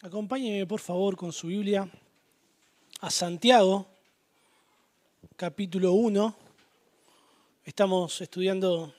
[0.00, 1.90] Acompáñeme por favor con su Biblia
[3.00, 3.84] a Santiago,
[5.34, 6.36] capítulo 1.
[7.64, 8.94] Estamos estudiando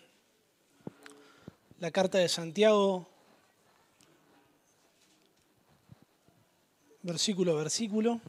[1.79, 3.07] la carta de Santiago,
[7.01, 8.19] versículo a versículo.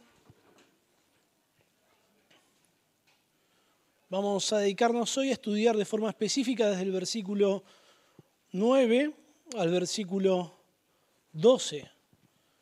[4.11, 7.65] Vamos a dedicarnos hoy a estudiar de forma específica desde el versículo
[8.53, 9.13] 9
[9.57, 10.55] al versículo
[11.33, 12.00] 12.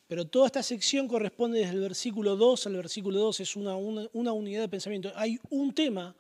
[0.09, 4.33] Pero toda esta sección corresponde desde el versículo 2 al versículo 2, es una, una,
[4.33, 5.13] unidad de pensamiento.
[5.15, 6.17] Hay un tema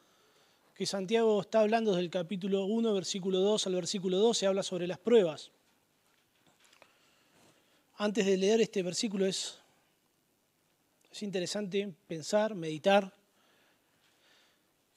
[0.74, 4.87] que Santiago está hablando desde el capítulo 1, versículo 2 al versículo 12, habla sobre
[4.87, 5.51] las pruebas.
[7.96, 9.59] Antes de leer este versículo es,
[11.10, 13.15] es interesante pensar, meditar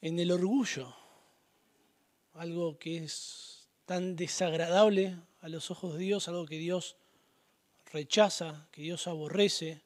[0.01, 0.93] en el orgullo,
[2.33, 6.97] algo que es tan desagradable a los ojos de Dios, algo que Dios
[7.91, 9.81] rechaza, que Dios aborrece.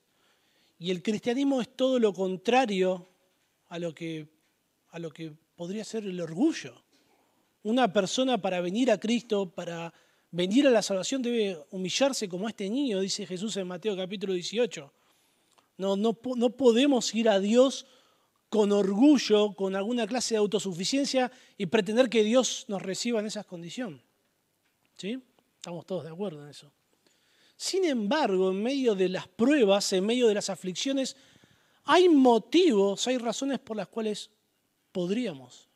[0.80, 3.08] Y el cristianismo es todo lo contrario
[3.70, 4.28] a lo que,
[4.90, 6.82] a lo que podría ser el orgullo.
[7.64, 9.94] Una persona para venir a Cristo, para
[10.32, 14.94] venir a la salvación, debe humillarse como este niño, dice Jesús en Mateo capítulo 18.
[15.78, 17.86] No, no, no podemos ir a Dios
[18.50, 23.46] con orgullo, con alguna clase de autosuficiencia y pretender que Dios nos reciba en esas
[23.46, 24.02] condiciones.
[24.98, 25.22] ¿Sí?
[25.58, 26.72] Estamos todos de acuerdo en eso.
[27.56, 31.16] Sin embargo, en medio de las pruebas, en medio de las aflicciones,
[31.86, 34.30] hay motivos, hay razones por las cuales
[34.92, 35.70] podríamos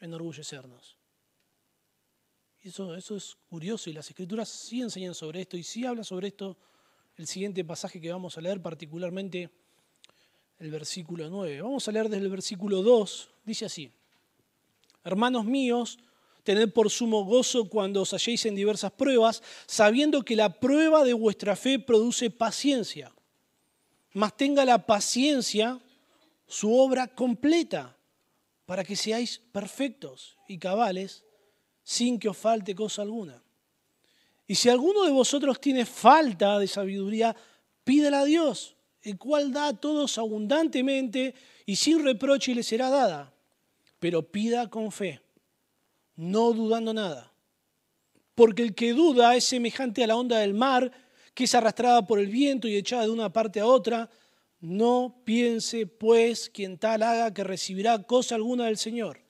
[0.00, 0.96] enorgullecernos.
[2.62, 6.28] Eso, eso es curioso y las escrituras sí enseñan sobre esto y sí habla sobre
[6.28, 6.56] esto
[7.16, 9.50] el siguiente pasaje que vamos a leer, particularmente
[10.58, 11.62] el versículo 9.
[11.62, 13.92] Vamos a leer desde el versículo 2, dice así,
[15.02, 15.98] Hermanos míos,
[16.42, 21.12] Tened por sumo gozo cuando os halléis en diversas pruebas, sabiendo que la prueba de
[21.12, 23.12] vuestra fe produce paciencia.
[24.12, 25.78] Mas tenga la paciencia
[26.46, 27.96] su obra completa,
[28.66, 31.24] para que seáis perfectos y cabales,
[31.82, 33.42] sin que os falte cosa alguna.
[34.46, 37.36] Y si alguno de vosotros tiene falta de sabiduría,
[37.84, 41.34] pídela a Dios, el cual da a todos abundantemente
[41.66, 43.32] y sin reproche y le será dada.
[43.98, 45.20] Pero pida con fe
[46.20, 47.32] no dudando nada.
[48.34, 50.92] Porque el que duda es semejante a la onda del mar,
[51.32, 54.10] que es arrastrada por el viento y echada de una parte a otra.
[54.60, 59.22] No piense, pues, quien tal haga que recibirá cosa alguna del Señor.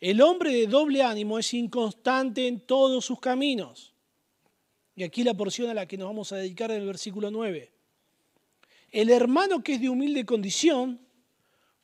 [0.00, 3.94] El hombre de doble ánimo es inconstante en todos sus caminos.
[4.96, 7.70] Y aquí la porción a la que nos vamos a dedicar en el versículo 9.
[8.90, 11.00] El hermano que es de humilde condición,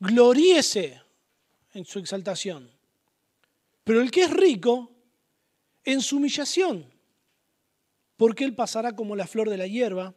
[0.00, 1.00] gloríese
[1.73, 2.74] en su exaltación
[3.84, 4.91] pero el que es rico,
[5.84, 6.91] en su humillación,
[8.17, 10.15] porque él pasará como la flor de la hierba,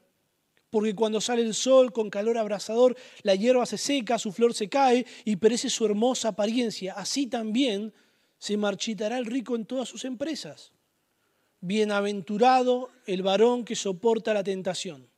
[0.70, 4.70] porque cuando sale el sol con calor abrasador, la hierba se seca, su flor se
[4.70, 6.94] cae y perece su hermosa apariencia.
[6.94, 7.94] Así también
[8.38, 10.74] se marchitará el rico en todas sus empresas.
[11.62, 15.10] Bienaventurado el varón que soporta la tentación,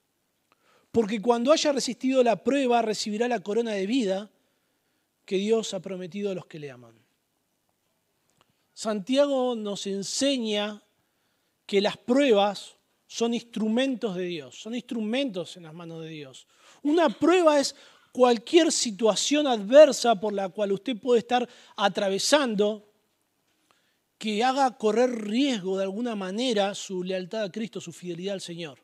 [0.91, 4.31] porque cuando haya resistido la prueba recibirá la corona de vida
[5.25, 6.98] que Dios ha prometido a los que le aman.
[8.79, 10.81] Santiago nos enseña
[11.65, 16.47] que las pruebas son instrumentos de Dios, son instrumentos en las manos de Dios.
[16.81, 17.75] Una prueba es
[18.13, 22.89] cualquier situación adversa por la cual usted puede estar atravesando
[24.17, 28.79] que haga correr riesgo de alguna manera su lealtad a Cristo, su fidelidad al Señor.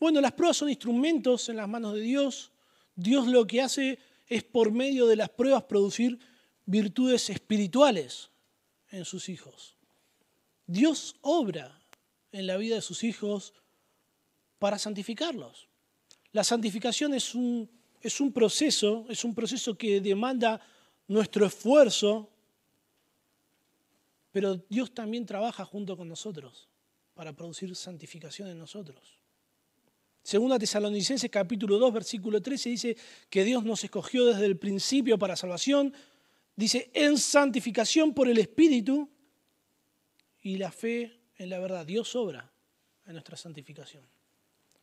[0.00, 2.50] Bueno, las pruebas son instrumentos en las manos de Dios.
[2.96, 6.18] Dios lo que hace es por medio de las pruebas producir
[6.68, 8.28] virtudes espirituales
[8.90, 9.74] en sus hijos.
[10.66, 11.80] Dios obra
[12.30, 13.54] en la vida de sus hijos
[14.58, 15.66] para santificarlos.
[16.32, 17.70] La santificación es un,
[18.02, 20.60] es un proceso, es un proceso que demanda
[21.06, 22.28] nuestro esfuerzo,
[24.30, 26.68] pero Dios también trabaja junto con nosotros
[27.14, 29.18] para producir santificación en nosotros.
[30.22, 32.96] Segunda Tesalonicenses capítulo 2 versículo 13 dice
[33.30, 35.94] que Dios nos escogió desde el principio para salvación
[36.58, 39.08] Dice, en santificación por el Espíritu
[40.42, 41.86] y la fe en la verdad.
[41.86, 42.50] Dios obra
[43.06, 44.02] en nuestra santificación.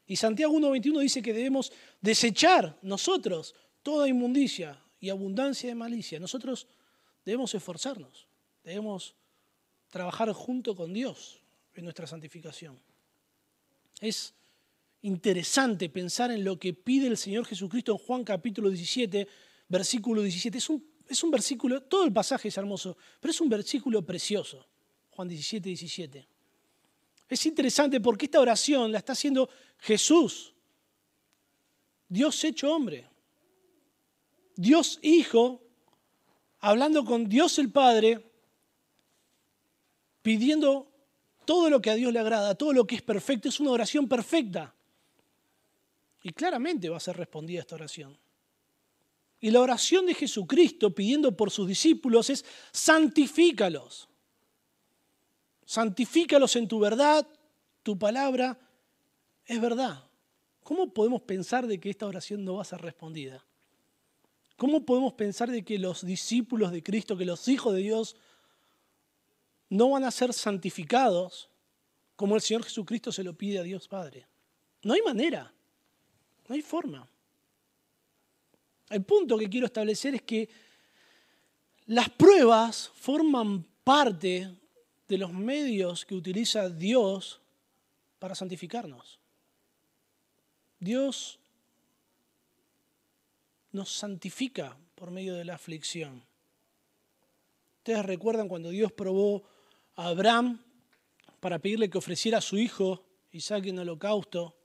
[0.07, 6.17] Y Santiago 1.21 dice que debemos desechar nosotros toda inmundicia y abundancia de malicia.
[6.17, 6.65] Nosotros
[7.25, 8.25] debemos esforzarnos,
[8.63, 9.13] debemos
[9.89, 11.41] trabajar junto con Dios
[11.73, 12.79] en nuestra santificación.
[13.99, 14.33] Es
[15.01, 19.27] interesante pensar en lo que pide el Señor Jesucristo en Juan capítulo 17,
[19.67, 20.57] versículo 17.
[20.57, 24.65] Es un es un versículo, todo el pasaje es hermoso, pero es un versículo precioso.
[25.11, 26.27] Juan 17, 17.
[27.29, 29.49] Es interesante porque esta oración la está haciendo
[29.79, 30.53] Jesús,
[32.07, 33.09] Dios hecho hombre,
[34.55, 35.61] Dios Hijo,
[36.59, 38.23] hablando con Dios el Padre,
[40.21, 40.91] pidiendo
[41.45, 44.07] todo lo que a Dios le agrada, todo lo que es perfecto, es una oración
[44.07, 44.73] perfecta.
[46.23, 48.17] Y claramente va a ser respondida esta oración.
[49.45, 54.09] Y la oración de Jesucristo pidiendo por sus discípulos es santifícalos.
[55.63, 57.27] Santifícalos en tu verdad,
[57.83, 58.57] tu palabra
[59.45, 60.03] es verdad.
[60.63, 63.45] ¿Cómo podemos pensar de que esta oración no va a ser respondida?
[64.57, 68.15] ¿Cómo podemos pensar de que los discípulos de Cristo, que los hijos de Dios,
[69.69, 71.51] no van a ser santificados
[72.15, 74.25] como el Señor Jesucristo se lo pide a Dios Padre.
[74.81, 75.53] No hay manera,
[76.47, 77.07] no hay forma.
[78.89, 80.49] El punto que quiero establecer es que
[81.87, 84.49] las pruebas forman parte
[85.07, 87.41] de los medios que utiliza Dios
[88.19, 89.19] para santificarnos.
[90.79, 91.39] Dios
[93.71, 96.23] nos santifica por medio de la aflicción.
[97.79, 99.43] Ustedes recuerdan cuando Dios probó
[99.95, 100.63] a Abraham
[101.39, 104.55] para pedirle que ofreciera a su hijo Isaac en holocausto.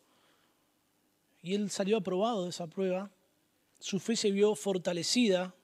[1.42, 3.10] Y él salió aprobado de esa prueba.
[3.80, 5.54] Su fe se vio fortalecida.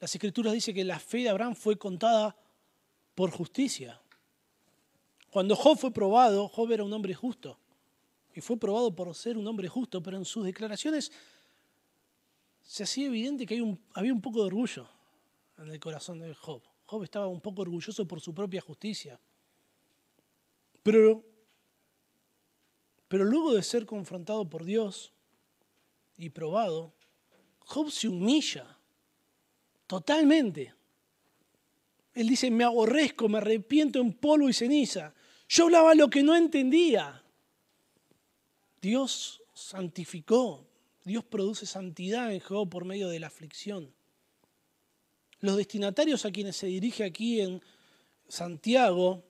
[0.00, 2.36] Las escrituras dicen que la fe de Abraham fue contada
[3.14, 4.00] por justicia.
[5.30, 7.58] Cuando Job fue probado, Job era un hombre justo.
[8.34, 11.12] Y fue probado por ser un hombre justo, pero en sus declaraciones
[12.62, 13.62] se hacía evidente que
[13.94, 14.88] había un poco de orgullo
[15.58, 16.62] en el corazón de Job.
[16.86, 19.20] Job estaba un poco orgulloso por su propia justicia.
[20.82, 21.22] Pero,
[23.10, 25.12] luego de ser confrontado por Dios
[26.16, 26.94] y probado,
[27.68, 28.66] Job se humilla
[29.86, 30.72] totalmente.
[32.14, 35.14] Él dice, me aborrezco, me arrepiento en polvo y ceniza.
[35.50, 37.22] Yo hablaba lo que no entendía.
[38.80, 40.66] Dios santificó,
[41.04, 43.92] Dios produce santidad en Job por medio de la aflicción.
[45.40, 47.62] Los destinatarios a quienes se dirige aquí en
[48.28, 49.24] Santiago,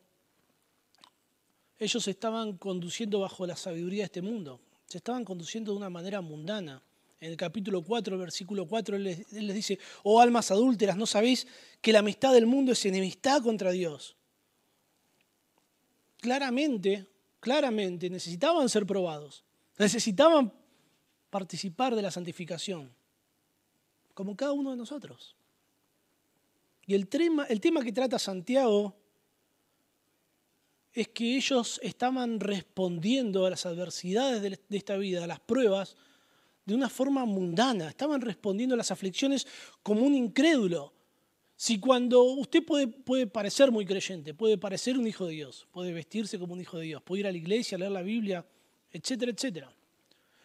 [1.81, 6.21] ellos estaban conduciendo bajo la sabiduría de este mundo, se estaban conduciendo de una manera
[6.21, 6.85] mundana.
[7.21, 11.49] En el capítulo 4, versículo 4, él les, les dice, oh almas adúlteras, ¿no sabéis
[11.81, 14.17] que la amistad del mundo es enemistad contra Dios?
[16.21, 17.07] Claramente,
[17.41, 19.45] claramente necesitaban ser probados,
[19.79, 20.53] necesitaban
[21.31, 22.93] participar de la santificación,
[24.15, 25.35] como cada uno de nosotros.
[26.87, 28.97] Y el tema, el tema que trata Santiago
[30.93, 35.97] es que ellos estaban respondiendo a las adversidades de esta vida, a las pruebas,
[36.69, 37.89] de una forma mundana.
[37.89, 39.47] Estaban respondiendo a las aflicciones
[39.83, 40.93] como un incrédulo.
[41.57, 45.95] Si cuando usted puede, puede parecer muy creyente, puede parecer un hijo de Dios, puede
[45.95, 48.45] vestirse como un hijo de Dios, puede ir a la iglesia, leer la Biblia,
[48.93, 49.75] etcétera, etcétera.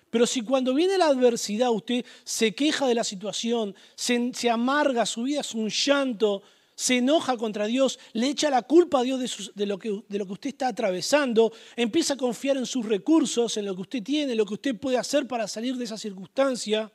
[0.09, 5.23] Pero si cuando viene la adversidad usted se queja de la situación, se, amarga, su
[5.23, 6.41] vida es un llanto,
[6.75, 10.25] se enoja contra Dios, le echa la culpa a Dios de, lo que, de, lo
[10.25, 14.31] que, usted está atravesando, empieza a confiar en sus recursos, en lo que usted tiene,
[14.31, 16.91] en lo que usted puede hacer para salir de esa circunstancia,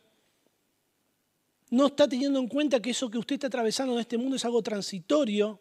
[1.70, 4.44] no está teniendo en cuenta que eso que usted está atravesando en este mundo es
[4.44, 5.60] algo transitorio,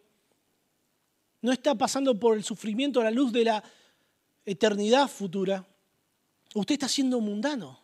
[1.40, 3.62] no está pasando por el sufrimiento a la luz de la
[4.44, 5.64] eternidad futura.
[6.54, 7.80] Usted está siendo mundano.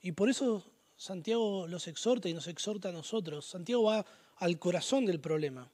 [0.00, 0.64] Y por eso
[1.02, 3.44] Santiago los exhorta y nos exhorta a nosotros.
[3.44, 4.06] Santiago va
[4.36, 5.68] al corazón del problema.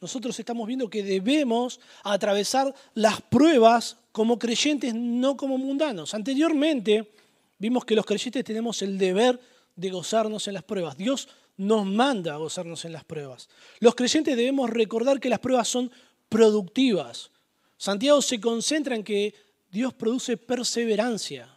[0.00, 6.14] Nosotros estamos viendo que debemos atravesar las pruebas como creyentes, no como mundanos.
[6.14, 7.12] Anteriormente
[7.58, 9.38] vimos que los creyentes tenemos el deber
[9.76, 10.96] de gozarnos en las pruebas.
[10.96, 13.50] Dios nos manda a gozarnos en las pruebas.
[13.78, 15.92] Los creyentes debemos recordar que las pruebas son
[16.30, 17.30] productivas,
[17.76, 19.34] Santiago se concentra en que
[19.70, 21.54] Dios produce perseverancia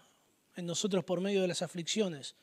[0.57, 2.35] en nosotros por medio de las aflicciones.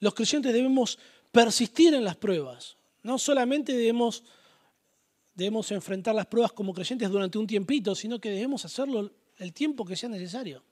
[0.00, 0.98] Los creyentes debemos
[1.30, 2.76] persistir en las pruebas.
[3.02, 4.24] No solamente debemos,
[5.34, 9.84] debemos enfrentar las pruebas como creyentes durante un tiempito, sino que debemos hacerlo el tiempo
[9.84, 10.62] que sea necesario,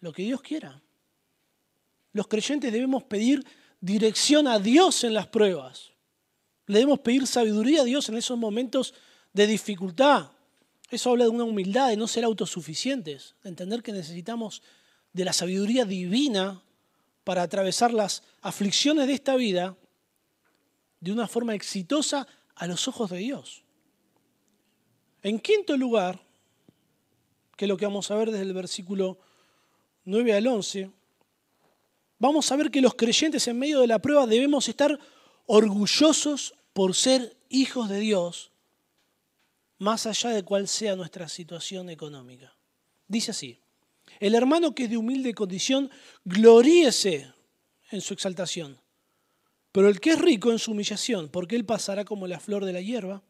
[0.00, 0.80] lo que Dios quiera.
[2.12, 3.44] Los creyentes debemos pedir
[3.80, 5.92] dirección a Dios en las pruebas.
[6.66, 8.94] Le debemos pedir sabiduría a Dios en esos momentos
[9.32, 10.30] de dificultad,
[10.94, 14.62] eso habla de una humildad, de no ser autosuficientes, de entender que necesitamos
[15.12, 16.62] de la sabiduría divina
[17.24, 19.76] para atravesar las aflicciones de esta vida
[21.00, 23.64] de una forma exitosa a los ojos de Dios.
[25.22, 26.20] En quinto lugar,
[27.56, 29.18] que es lo que vamos a ver desde el versículo
[30.04, 30.90] 9 al 11,
[32.18, 34.98] vamos a ver que los creyentes en medio de la prueba debemos estar
[35.46, 38.52] orgullosos por ser hijos de Dios
[39.78, 42.56] más allá de cuál sea nuestra situación económica.
[43.08, 43.60] Dice así,
[44.20, 45.90] el hermano que es de humilde condición,
[46.24, 47.32] gloríese
[47.90, 48.78] en su exaltación,
[49.72, 52.72] pero el que es rico en su humillación, porque él pasará como la flor de
[52.72, 53.22] la hierba.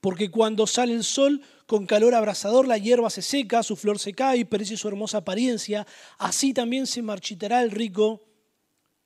[0.00, 4.12] Porque cuando sale el sol con calor abrasador, la hierba se seca, su flor se
[4.12, 5.86] cae y perece su hermosa apariencia.
[6.18, 8.24] Así también se marchitará el rico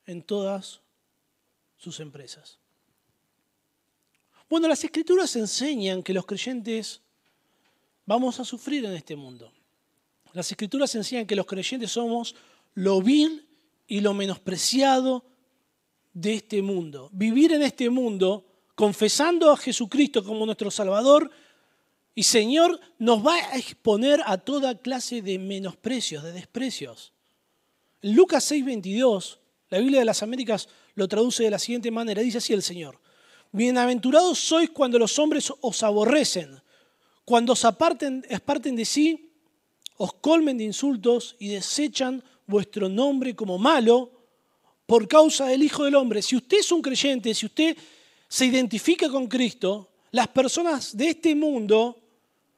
[0.05, 0.81] en todas
[1.77, 2.59] sus empresas.
[4.49, 7.01] Bueno, las escrituras enseñan que los creyentes
[8.05, 9.51] vamos a sufrir en este mundo.
[10.33, 12.35] Las escrituras enseñan que los creyentes somos
[12.73, 13.47] lo vil
[13.87, 15.23] y lo menospreciado
[16.13, 17.09] de este mundo.
[17.13, 21.29] Vivir en este mundo confesando a Jesucristo como nuestro Salvador
[22.15, 27.11] y Señor, nos va a exponer a toda clase de menosprecios, de desprecios.
[28.01, 32.37] En Lucas 6:22, la Biblia de las Américas lo traduce de la siguiente manera, dice
[32.37, 32.99] así el Señor,
[33.51, 36.61] bienaventurados sois cuando los hombres os aborrecen,
[37.25, 39.32] cuando os aparten, aparten de sí,
[39.97, 44.11] os colmen de insultos y desechan vuestro nombre como malo
[44.85, 46.21] por causa del Hijo del Hombre.
[46.21, 47.77] Si usted es un creyente, si usted
[48.27, 51.99] se identifica con Cristo, las personas de este mundo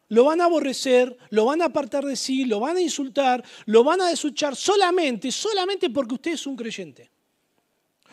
[0.10, 3.84] lo van a aborrecer, lo van a apartar de sí, lo van a insultar, lo
[3.84, 7.10] van a desuchar solamente, solamente porque usted es un creyente.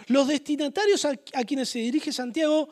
[0.07, 2.69] Los destinatarios a, quienes se dirige Santiago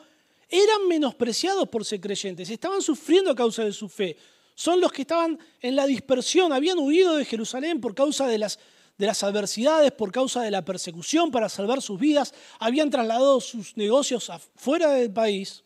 [0.49, 4.17] eran menospreciados por ser creyentes, estaban sufriendo a causa de su fe.
[4.55, 8.59] Son los que estaban en la dispersión, habían huido de Jerusalén por causa de las
[9.01, 13.75] de las adversidades por causa de la persecución para salvar sus vidas, habían trasladado sus
[13.75, 15.63] negocios afuera del país.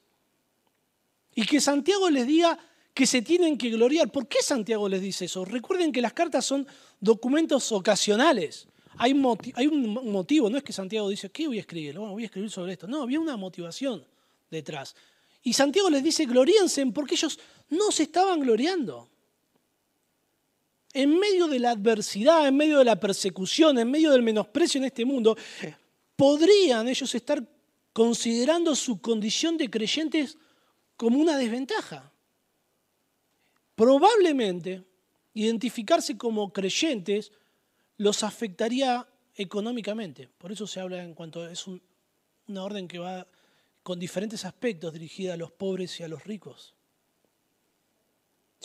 [1.35, 2.57] Y que Santiago les diga
[2.93, 4.09] que se tienen que gloriar.
[4.09, 5.43] ¿Por qué Santiago les dice eso?
[5.43, 6.65] Recuerden que las cartas son
[7.01, 8.67] documentos ocasionales.
[8.97, 9.13] Hay,
[9.55, 11.99] hay un motivo, no es que Santiago dice, ¿qué voy a escribir?
[11.99, 12.87] voy a escribir sobre esto.
[12.87, 14.05] No, había una motivación
[14.49, 14.95] detrás.
[15.43, 17.37] Y Santiago les dice, gloríense porque ellos
[17.69, 19.09] no se estaban gloriando
[20.95, 24.85] en medio de la adversidad, en medio de la persecución, en medio del menosprecio en
[24.85, 25.37] este mundo,
[26.15, 27.45] podrían ellos estar
[27.91, 30.37] considerando su condición de creyentes
[30.95, 32.13] como una desventaja.
[33.75, 34.85] Probablemente
[35.33, 37.33] identificarse como creyentes
[37.97, 39.05] los afectaría
[39.35, 40.29] económicamente.
[40.37, 43.27] Por eso se habla en cuanto es una orden que va
[43.83, 46.74] con diferentes aspectos dirigida a los pobres y a los ricos.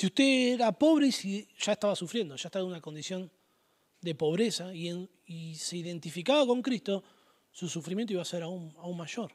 [0.01, 3.31] Si usted era pobre y ya estaba sufriendo, ya estaba en una condición
[4.01, 7.05] de pobreza y, se identificaba con Cristo,
[7.53, 9.31] su sufrimiento iba a ser aún, aún mayor.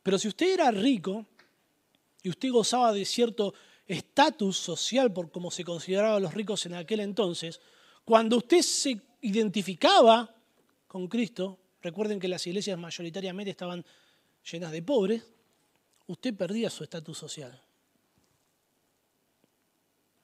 [0.00, 1.26] Pero si usted era rico
[2.22, 3.52] y usted gozaba de cierto
[3.84, 7.60] estatus social por como se consideraban los ricos en aquel entonces,
[8.04, 10.32] cuando usted se identificaba
[10.86, 13.84] con Cristo, recuerden que las iglesias mayoritariamente estaban
[14.48, 15.24] llenas de pobres,
[16.06, 17.60] usted perdía su estatus social.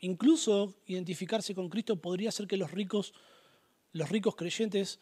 [0.06, 3.12] Incluso identificarse con Cristo podría hacer que los ricos,
[3.90, 5.00] los ricos creyentes,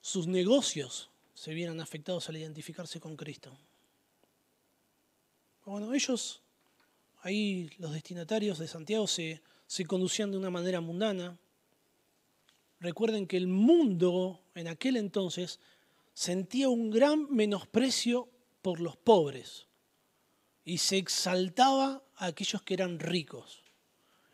[0.00, 3.56] sus negocios se vieran afectados al identificarse con Cristo.
[5.64, 6.42] Bueno, ellos,
[7.20, 11.38] ahí los destinatarios de Santiago se, se conducían de una manera mundana.
[12.80, 15.60] Recuerden que el mundo en aquel entonces
[16.14, 18.28] sentía un gran menosprecio
[18.60, 19.68] por los pobres
[20.64, 23.59] y se exaltaba a aquellos que eran ricos.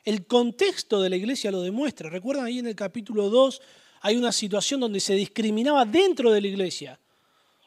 [0.06, 2.08] El contexto de la iglesia lo demuestra.
[2.08, 3.60] Recuerdan ahí en el capítulo 2
[4.02, 7.00] hay una situación donde se discriminaba dentro de la iglesia.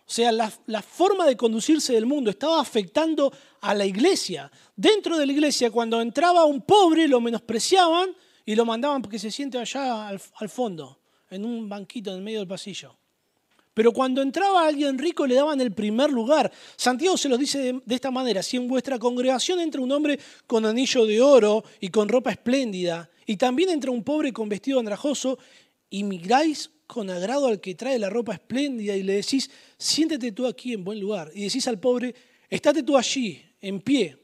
[0.07, 4.49] O sea, la, forma de conducirse del mundo estaba afectando a la iglesia.
[4.73, 8.15] Dentro de la iglesia, cuando entraba un pobre, lo menospreciaban
[8.45, 10.97] y lo mandaban porque se siente allá al fondo,
[11.29, 12.95] en un banquito en el medio del pasillo.
[13.79, 16.51] Pero cuando entraba alguien rico le daban el primer lugar.
[16.75, 20.65] Santiago se los dice de, esta manera, si en vuestra congregación entra un hombre con
[20.65, 25.39] anillo de oro y con ropa espléndida, y también entra un pobre con vestido andrajoso,
[25.89, 30.45] y migráis con agrado al que trae la ropa espléndida y le decís, siéntate tú
[30.45, 31.31] aquí en buen lugar.
[31.33, 32.13] Y decís al pobre,
[32.49, 34.17] estate tú allí, en pie,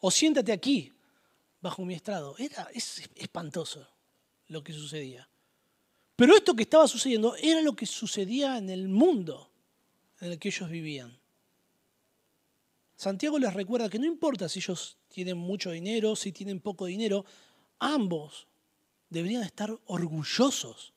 [0.00, 0.90] o siéntate aquí,
[1.60, 2.36] bajo mi estrado.
[2.38, 3.86] Era es espantoso
[4.46, 5.28] lo que sucedía.
[6.16, 9.50] Pero esto que estaba sucediendo era lo que sucedía en el mundo
[10.20, 11.18] en el que ellos vivían.
[12.96, 17.24] Santiago les recuerda que no importa si ellos tienen mucho dinero, si tienen poco dinero,
[17.80, 18.46] ambos
[19.10, 20.92] deberían estar orgullosos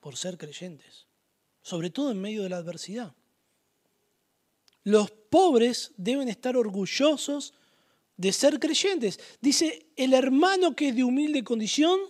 [0.00, 1.06] por ser creyentes,
[1.62, 3.14] sobre todo en medio de la adversidad.
[4.82, 7.54] Los pobres deben estar orgullosos
[8.16, 9.20] de ser creyentes.
[9.40, 12.00] Dice, el hermano que es de humilde condición,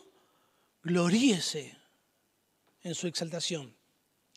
[0.83, 1.84] gloríese
[2.85, 3.75] en su exaltación.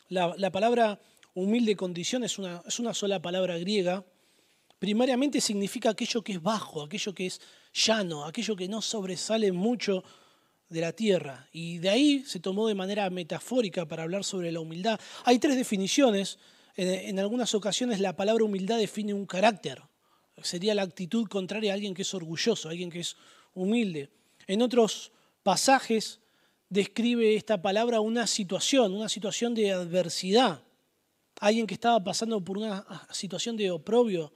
[0.08, 1.00] La, palabra
[1.34, 4.04] humilde condición es una, es una sola palabra griega,
[4.78, 7.40] primariamente significa aquello que es bajo, aquello que es
[7.72, 10.02] llano, aquello que no sobresale mucho
[10.68, 11.48] de la tierra.
[11.52, 15.00] Y de ahí se tomó de manera metafórica para hablar sobre la humildad.
[15.24, 16.38] Hay tres definiciones.
[16.76, 19.82] En, algunas ocasiones la palabra humildad define un carácter.
[20.42, 23.16] Sería la actitud contraria a alguien que es orgulloso, a alguien que es
[23.54, 24.10] humilde.
[24.46, 25.10] En otros
[25.42, 26.20] pasajes
[26.68, 30.62] describe esta palabra una situación, una situación de adversidad.
[31.40, 34.32] Alguien que estaba pasando por una situación de oprobio,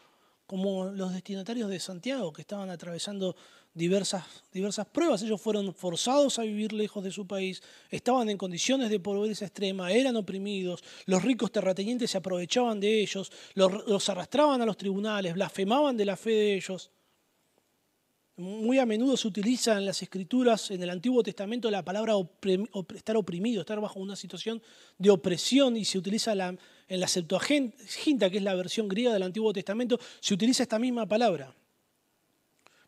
[0.46, 3.34] como los destinatarios de Santiago, que estaban atravesando
[3.74, 5.22] diversas, diversas pruebas.
[5.22, 9.90] Ellos fueron forzados a vivir lejos de su país, estaban en condiciones de pobreza extrema,
[9.90, 15.34] eran oprimidos, los ricos terratenientes se aprovechaban de ellos, los, los arrastraban a los tribunales,
[15.34, 16.90] blasfemaban de la fe de ellos.
[18.42, 22.14] Muy a menudo se utiliza en las escrituras, en el Antiguo Testamento, la palabra
[22.92, 24.60] estar oprimido, estar bajo una situación
[24.98, 26.58] de opresión y se utiliza en
[26.88, 31.54] la Septuaginta, que es la versión griega del Antiguo Testamento, se utiliza esta misma palabra.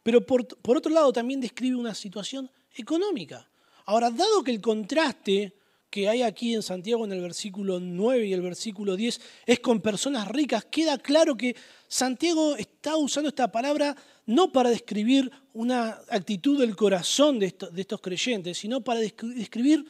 [0.03, 3.49] Pero por, por otro lado también describe una situación económica.
[3.85, 5.55] Ahora, dado que el contraste
[5.89, 9.81] que hay aquí en Santiago en el versículo 9 y el versículo 10 es con
[9.81, 11.55] personas ricas, queda claro que
[11.87, 13.95] Santiago está usando esta palabra
[14.27, 19.85] no para describir una actitud del corazón de estos, creyentes, sino para describir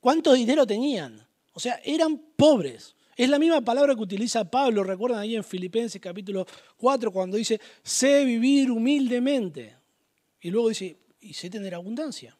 [0.00, 1.26] cuánto dinero tenían.
[1.52, 2.94] O sea, eran pobres.
[3.16, 6.46] Es la misma palabra que utiliza Pablo, recuerdan ahí en Filipenses capítulo
[6.78, 9.76] 4, cuando dice, sé vivir humildemente.
[10.40, 12.36] Y luego dice, y sé tener abundancia.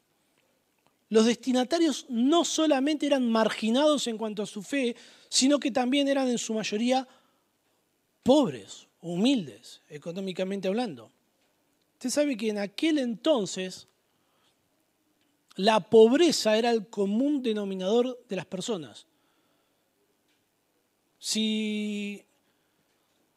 [1.11, 4.97] Los destinatarios no solamente eran marginados en cuanto a su fe,
[5.29, 7.07] sino que también eran en su mayoría
[8.23, 11.12] pobres, humildes, económicamente hablando.
[12.03, 13.87] Usted sabe que en aquel entonces
[15.55, 19.07] la pobreza era el común denominador de las personas.
[21.21, 22.25] Si,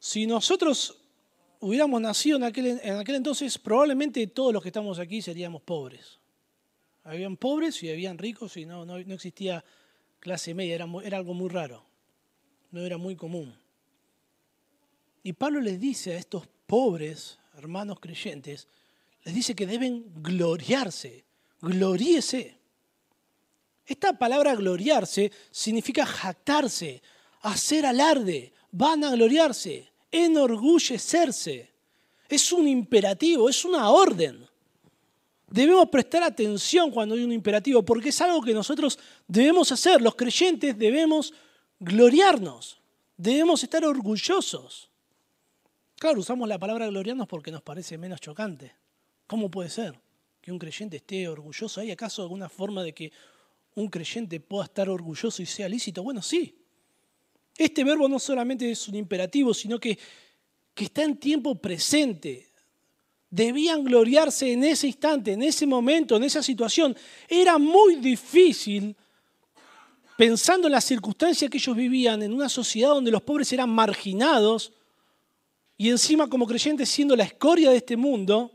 [0.00, 0.98] si nosotros
[1.60, 6.18] hubiéramos nacido en aquel, en aquel entonces, probablemente todos los que estamos aquí seríamos pobres.
[7.04, 9.64] Habían pobres y habían ricos y no, no, existía
[10.18, 11.84] clase media, era, era algo muy raro,
[12.72, 13.56] no era muy común.
[15.22, 18.68] Y Pablo les dice a estos pobres hermanos creyentes,
[19.24, 21.24] les dice que deben gloriarse,
[21.60, 22.54] gloríese.
[23.86, 27.02] Esta palabra gloriarse significa jactarse,
[27.40, 31.70] hacer alarde, van a gloriarse, enorgullecerse.
[32.28, 34.46] Es un imperativo, es una orden.
[35.48, 40.02] Debemos prestar atención cuando hay un imperativo, porque es algo que nosotros debemos hacer.
[40.02, 41.32] Los creyentes debemos
[41.78, 42.78] gloriarnos,
[43.16, 44.90] debemos estar orgullosos.
[45.98, 48.74] Claro, usamos la palabra gloriarnos porque nos parece menos chocante.
[49.26, 49.98] ¿Cómo puede ser
[50.42, 51.80] que un creyente esté orgulloso?
[51.80, 53.12] ¿Hay acaso alguna forma de que
[53.74, 56.02] un creyente pueda estar orgulloso y sea lícito?
[56.02, 56.54] Bueno, sí.
[57.56, 59.98] Este verbo no solamente es un imperativo, sino que,
[60.74, 62.50] que está en tiempo presente.
[63.30, 66.94] Debían gloriarse en ese instante, en ese momento, en esa situación.
[67.26, 68.94] Era muy difícil,
[70.18, 74.75] pensando en las circunstancias que ellos vivían, en una sociedad donde los pobres eran marginados,
[75.76, 78.52] y encima como creyentes siendo la escoria de este mundo,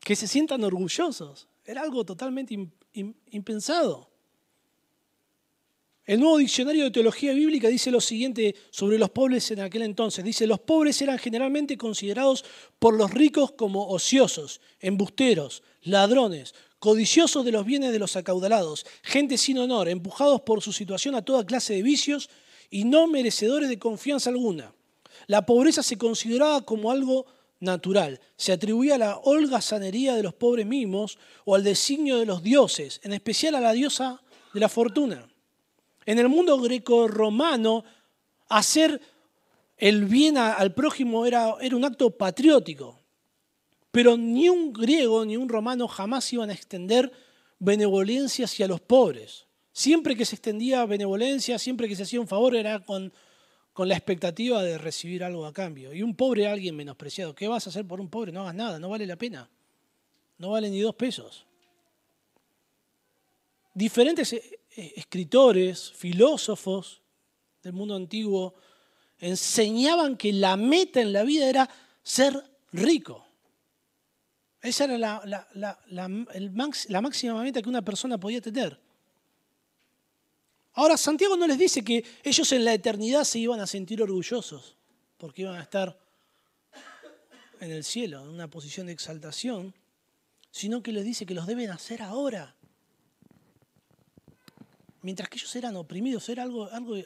[0.00, 1.48] que se sientan orgullosos.
[1.64, 2.56] Era algo totalmente
[3.30, 4.10] impensado.
[6.04, 10.24] El nuevo diccionario de teología bíblica dice lo siguiente sobre los pobres en aquel entonces.
[10.24, 12.44] Dice, los pobres eran generalmente considerados
[12.80, 19.38] por los ricos como ociosos, embusteros, ladrones, codiciosos de los bienes de los acaudalados, gente
[19.38, 22.28] sin honor, empujados por su situación a toda clase de vicios
[22.68, 24.74] y no merecedores de confianza alguna.
[25.26, 27.26] La pobreza se consideraba como algo
[27.60, 28.20] natural.
[28.36, 33.00] Se atribuía a la holgazanería de los pobres mismos o al designio de los dioses,
[33.04, 34.20] en especial a la diosa
[34.52, 35.28] de la fortuna.
[36.04, 37.84] En el mundo greco-romano,
[38.48, 39.00] hacer
[39.76, 42.98] el bien al prójimo era, era un acto patriótico.
[43.90, 47.12] Pero ni un griego ni un romano jamás iban a extender
[47.58, 49.46] benevolencia hacia los pobres.
[49.72, 53.12] Siempre que se extendía benevolencia, siempre que se hacía un favor, era con
[53.72, 55.92] con la expectativa de recibir algo a cambio.
[55.92, 58.32] Y un pobre alguien menospreciado, ¿qué vas a hacer por un pobre?
[58.32, 59.48] No hagas nada, no vale la pena.
[60.38, 61.46] No vale ni dos pesos.
[63.74, 67.00] Diferentes eh, eh, escritores, filósofos
[67.62, 68.54] del mundo antiguo
[69.18, 71.70] enseñaban que la meta en la vida era
[72.02, 73.24] ser rico.
[74.60, 78.78] Esa era la, la máxima meta que una persona podía tener.
[80.74, 84.76] Ahora, Santiago no les dice que ellos en la eternidad se iban a sentir orgullosos,
[85.18, 85.98] porque iban a estar
[87.60, 89.74] en el cielo, en una posición de exaltación,
[90.50, 92.54] sino que les dice que los deben hacer ahora.
[95.02, 96.96] Mientras que ellos eran oprimidos, era algo, algo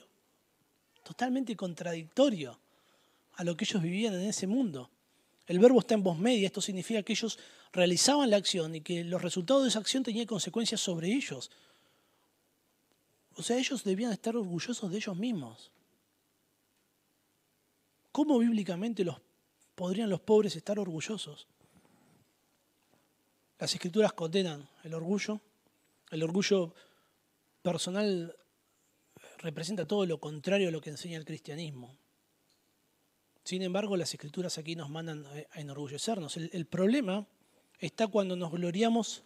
[1.03, 2.59] totalmente contradictorio
[3.35, 4.91] a lo que ellos vivían en ese mundo.
[5.47, 7.39] El verbo está en voz media, esto significa que ellos
[7.73, 11.51] realizaban la acción y que los resultados de esa acción tenían consecuencias sobre ellos.
[13.37, 15.71] O sea, ellos debían estar orgullosos de ellos mismos.
[18.13, 19.21] ¿Cómo bíblicamente los,
[19.75, 21.47] podrían los pobres estar orgullosos?
[23.59, 25.41] Las escrituras condenan el orgullo.
[26.11, 26.75] El orgullo
[27.63, 28.35] personal
[29.39, 31.95] representa todo lo contrario a lo que enseña el cristianismo.
[33.45, 36.37] Sin embargo, las escrituras aquí nos mandan a enorgullecernos.
[36.37, 37.27] El, problema
[37.79, 39.23] está cuando nos gloriamos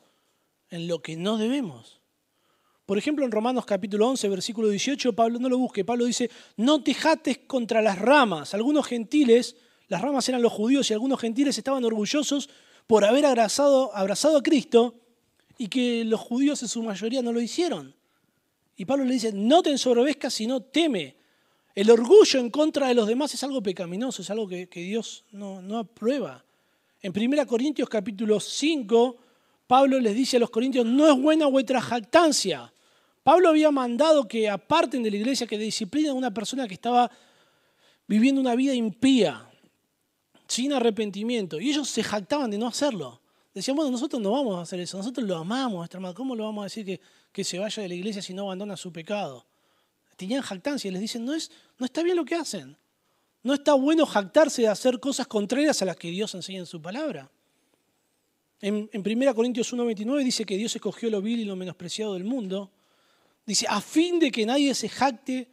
[0.68, 1.99] en lo que no debemos.
[2.90, 6.82] Por ejemplo, en Romanos capítulo 11, versículo 18, Pablo no lo busque, Pablo dice, no
[6.82, 8.52] te jates contra las ramas.
[8.52, 9.54] Algunos gentiles,
[9.86, 12.50] las ramas eran los judíos y algunos gentiles estaban orgullosos
[12.88, 14.96] por haber abrazado, a Cristo
[15.56, 17.94] y que los judíos en su mayoría no lo hicieron.
[18.76, 21.14] Y Pablo le dice, no te ensoberbezcas, sino teme.
[21.76, 25.62] El orgullo en contra de los demás es algo pecaminoso, es algo que, Dios no,
[25.62, 26.44] no, aprueba.
[27.02, 29.16] En 1 Corintios capítulo 5,
[29.68, 32.72] Pablo les dice a los corintios, no es buena vuestra jactancia.
[33.22, 37.10] Pablo había mandado que aparten de la iglesia, que disciplinen a una persona que estaba
[38.06, 39.48] viviendo una vida impía,
[40.46, 41.60] sin arrepentimiento.
[41.60, 43.20] Y ellos se jactaban de no hacerlo.
[43.54, 45.88] Decían, bueno, nosotros no vamos a hacer eso, nosotros lo amamos.
[46.14, 47.00] ¿Cómo lo vamos a decir que,
[47.32, 49.46] que se vaya de la iglesia si no abandona su pecado?
[50.20, 52.76] tenían jactancia y les dicen, no, es, no está bien lo que hacen.
[53.42, 56.82] No está bueno jactarse de hacer cosas contrarias a las que Dios enseña en su
[56.82, 57.30] palabra.
[58.60, 62.24] En, en 1 Corintios 1.29 dice que Dios escogió lo vil y lo menospreciado del
[62.24, 62.70] mundo.
[63.50, 65.50] Dice, a fin de que nadie se jacte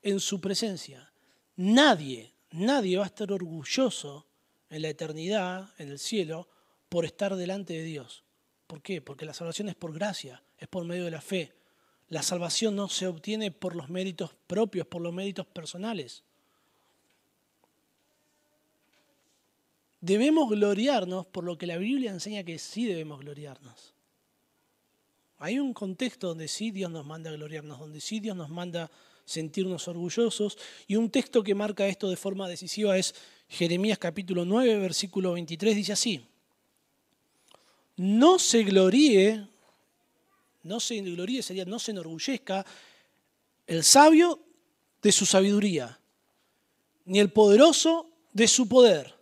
[0.00, 1.12] en su presencia.
[1.56, 4.26] Nadie, nadie va a estar orgulloso
[4.70, 6.48] en la eternidad, en el cielo,
[6.88, 8.24] por estar delante de Dios.
[8.66, 9.02] ¿Por qué?
[9.02, 11.52] Porque la salvación es por gracia, es por medio de la fe.
[12.08, 16.24] La salvación no se obtiene por los méritos propios, por los méritos personales.
[20.00, 23.93] Debemos gloriarnos por lo que la Biblia enseña que sí debemos gloriarnos.
[25.44, 28.90] Hay un contexto donde sí Dios nos manda a gloriarnos, donde sí Dios nos manda
[29.26, 30.56] sentirnos orgullosos.
[30.86, 33.14] Y un texto que marca esto de forma decisiva es
[33.50, 36.26] Jeremías capítulo 9, versículo 23, dice así.
[37.98, 39.46] No se gloríe
[40.62, 42.64] no se gloríe, sería no se enorgullezca
[43.66, 44.40] el sabio
[45.02, 46.00] de su sabiduría,
[47.04, 49.14] ni el poderoso de su poder,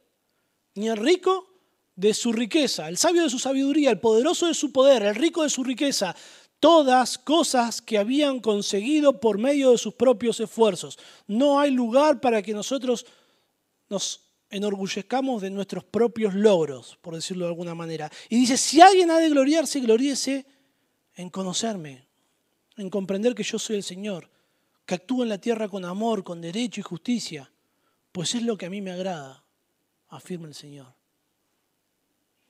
[0.77, 1.52] ni el rico
[1.95, 5.43] de su riqueza, el sabio de su sabiduría, el poderoso de su poder, el rico
[5.43, 6.17] de su riqueza,
[6.59, 10.99] todas cosas que habían conseguido por medio de sus propios esfuerzos.
[11.27, 13.05] No hay lugar para que nosotros
[13.89, 18.11] nos enorgullezcamos de nuestros propios logros, por decirlo de alguna manera.
[18.29, 20.47] Y dice, si alguien ha de gloriarse, gloríese
[21.17, 22.07] en conocerme,
[22.77, 24.31] en comprender que yo soy el Señor,
[24.87, 27.51] que actúo en la tierra con amor, con derecho y justicia,
[28.13, 29.45] pues es lo que a mí me agrada,
[30.09, 31.02] afirma el Señor.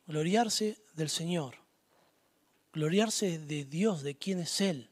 [0.07, 1.57] Gloriarse del Señor,
[2.73, 4.91] gloriarse de Dios, de quién es Él,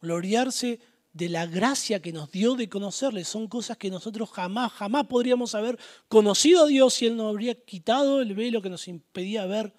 [0.00, 0.80] gloriarse
[1.12, 3.24] de la gracia que nos dio de conocerle.
[3.24, 7.54] Son cosas que nosotros jamás, jamás podríamos haber conocido a Dios si Él nos habría
[7.54, 9.72] quitado el velo que nos impedía ver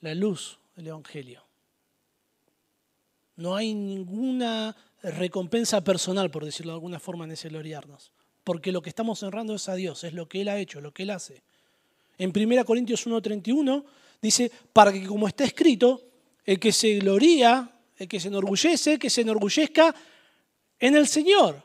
[0.00, 1.44] la luz del Evangelio.
[3.36, 8.10] No hay ninguna recompensa personal, por decirlo de alguna forma, en ese gloriarnos.
[8.42, 10.92] Porque lo que estamos honrando es a Dios, es lo que Él ha hecho, lo
[10.92, 11.42] que Él hace.
[12.18, 13.84] En 1 Corintios 1.31
[14.20, 16.02] dice, para que como está escrito,
[16.44, 19.94] el que se gloría, el que se enorgullece, que se enorgullezca
[20.78, 21.64] en el Señor.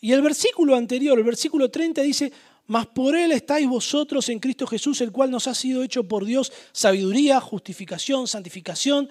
[0.00, 2.32] Y el versículo anterior, el versículo 30 dice,
[2.66, 6.24] mas por Él estáis vosotros en Cristo Jesús, el cual nos ha sido hecho por
[6.24, 9.08] Dios sabiduría, justificación, santificación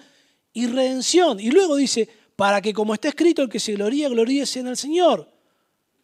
[0.52, 1.40] y redención.
[1.40, 4.76] Y luego dice, para que como está escrito, el que se gloría, gloríese en el
[4.76, 5.30] Señor.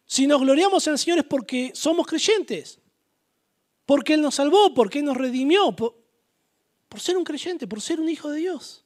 [0.05, 2.79] Si nos gloriamos en el Señor es porque somos creyentes,
[3.89, 5.95] porque Él nos salvó, porque Él nos redimió, por,
[6.87, 8.85] por ser un creyente, por ser un hijo de Dios.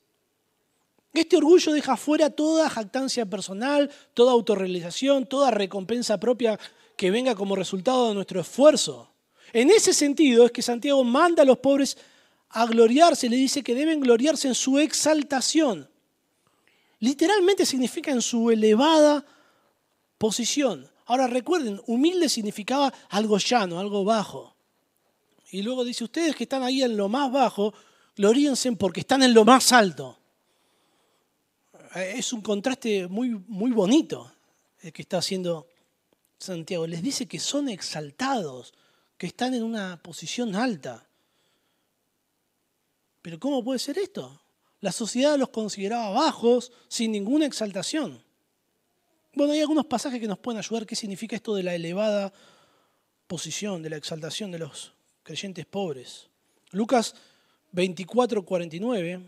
[1.11, 6.57] Este orgullo deja fuera toda jactancia personal, toda autorrealización, toda recompensa propia
[6.95, 9.11] que venga como resultado de nuestro esfuerzo.
[9.51, 11.97] En ese sentido es que Santiago manda a los pobres
[12.51, 15.89] a gloriarse, le dice que deben gloriarse en su exaltación.
[16.99, 19.25] Literalmente significa en su elevada
[20.17, 20.89] posición.
[21.07, 24.52] Ahora recuerden, humilde significaba algo llano, algo bajo.
[25.53, 27.75] Y luego dice, ustedes que están ahí en lo más bajo,
[28.15, 30.17] gloríense porque están en lo más alto.
[31.93, 34.31] Es un contraste muy, muy bonito
[34.79, 35.67] el que está haciendo
[36.39, 36.87] Santiago.
[36.87, 38.73] Les dice que son exaltados,
[39.15, 41.07] que están en una posición alta.
[43.21, 44.41] Pero ¿cómo puede ser esto?
[44.79, 48.23] La sociedad los consideraba bajos, sin ninguna exaltación.
[49.35, 52.33] Bueno, hay algunos pasajes que nos pueden ayudar qué significa esto de la elevada
[53.27, 56.27] posición, de la exaltación de los creyentes pobres.
[56.71, 57.15] Lucas
[57.71, 59.21] 24, 49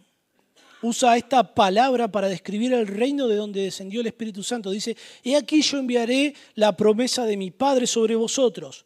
[0.81, 4.69] usa esta palabra para describir el reino de donde descendió el Espíritu Santo.
[4.69, 8.85] Dice, he aquí yo enviaré la promesa de mi Padre sobre vosotros.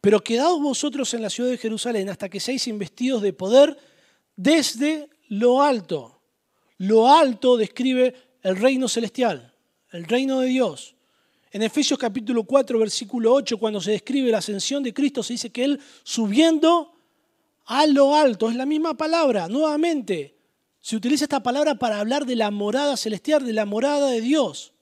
[0.00, 3.76] Pero quedaos vosotros en la ciudad de Jerusalén hasta que seáis investidos de poder
[4.36, 6.20] desde lo alto.
[6.78, 9.52] Lo alto describe el reino celestial,
[9.90, 10.95] el reino de Dios.
[11.52, 15.50] En Efesios capítulo 4, versículo 8, cuando se describe la ascensión de Cristo, se dice
[15.50, 16.92] que Él subiendo
[17.66, 20.36] a lo alto, es la misma palabra, nuevamente,
[20.80, 24.72] se utiliza esta palabra para hablar de la morada celestial, de la morada de Dios.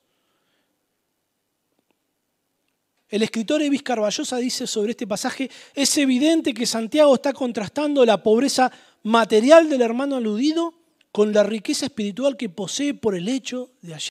[3.09, 8.23] El escritor Evis Carballosa dice sobre este pasaje, es evidente que Santiago está contrastando la
[8.23, 8.73] pobreza
[9.03, 10.75] material del hermano aludido
[11.13, 14.09] con la riqueza espiritual que posee por el hecho de allí.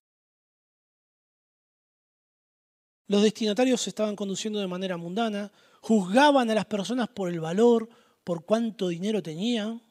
[3.08, 7.90] Los destinatarios se estaban conduciendo de manera mundana, juzgaban a las personas por el valor,
[8.24, 9.82] por cuánto dinero tenían,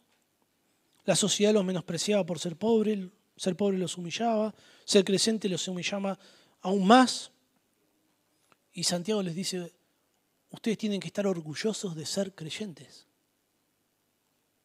[1.05, 6.19] la sociedad los menospreciaba por ser pobre, ser pobre los humillaba, ser creciente los humillaba
[6.61, 7.33] aún más.
[8.73, 9.73] Y Santiago les dice,
[10.51, 13.07] ustedes tienen que estar orgullosos de ser creyentes.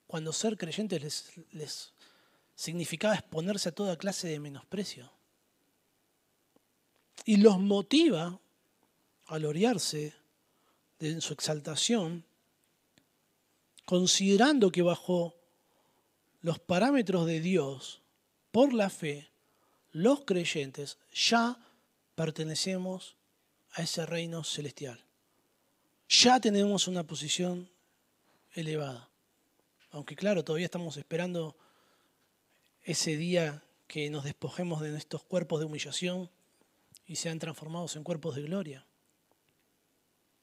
[0.06, 1.94] Cuando ser creyentes les, les
[2.56, 5.12] significaba exponerse a toda clase de menosprecio.
[7.26, 8.40] Y los motiva
[9.28, 10.14] a gloriarse
[11.00, 12.26] en su exaltación,
[13.86, 15.36] considerando que bajo
[16.42, 18.02] los parámetros de Dios,
[18.52, 19.30] por la fe,
[19.92, 21.60] los creyentes ya
[22.16, 23.16] pertenecemos
[23.72, 25.04] a ese reino celestial.
[26.10, 27.70] Ya tenemos una posición
[28.54, 29.10] elevada.
[29.92, 31.56] Aunque claro, todavía estamos esperando
[32.84, 36.30] ese día que nos despojemos de nuestros cuerpos de humillación
[37.08, 38.86] y sean transformados en cuerpos de gloria.